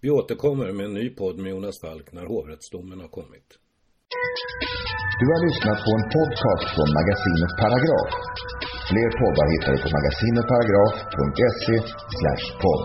Vi 0.02 0.10
återkommer 0.10 0.72
med 0.78 0.86
en 0.86 0.94
ny 0.94 1.10
podd 1.10 1.38
med 1.40 1.50
Jonas 1.52 1.78
Falk 1.84 2.08
när 2.12 2.26
hovrättsdomen 2.26 3.00
har 3.04 3.12
kommit. 3.20 3.50
Du 5.22 5.26
har 5.34 5.40
lyssnat 5.48 5.80
på 5.86 5.92
en 5.98 6.08
podcast 6.18 6.68
från 6.76 6.90
magasinet 7.00 7.54
Paragraf. 7.64 8.12
Fler 8.90 9.10
poddar 9.20 9.48
hittar 9.54 9.72
du 9.76 9.80
på 9.86 9.90
magasinetparagraf.se 9.98 11.76
podd. 12.64 12.84